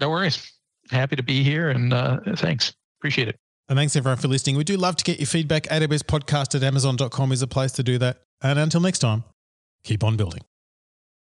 No 0.00 0.08
worries. 0.08 0.50
Happy 0.90 1.16
to 1.16 1.22
be 1.22 1.42
here, 1.42 1.68
and 1.68 1.92
uh, 1.92 2.18
thanks. 2.36 2.72
Appreciate 2.98 3.28
it. 3.28 3.36
And 3.68 3.78
thanks 3.78 3.94
everyone 3.94 4.18
for 4.18 4.28
listening. 4.28 4.56
We 4.56 4.64
do 4.64 4.76
love 4.76 4.96
to 4.96 5.04
get 5.04 5.20
your 5.20 5.28
feedback. 5.28 5.64
AWS 5.68 6.02
podcast 6.02 6.56
at 6.56 6.62
amazon.com 6.62 7.32
is 7.32 7.42
a 7.42 7.46
place 7.46 7.72
to 7.72 7.82
do 7.82 7.98
that. 7.98 8.22
And 8.42 8.58
until 8.58 8.80
next 8.80 8.98
time, 8.98 9.22
keep 9.84 10.02
on 10.02 10.16
building. 10.16 10.40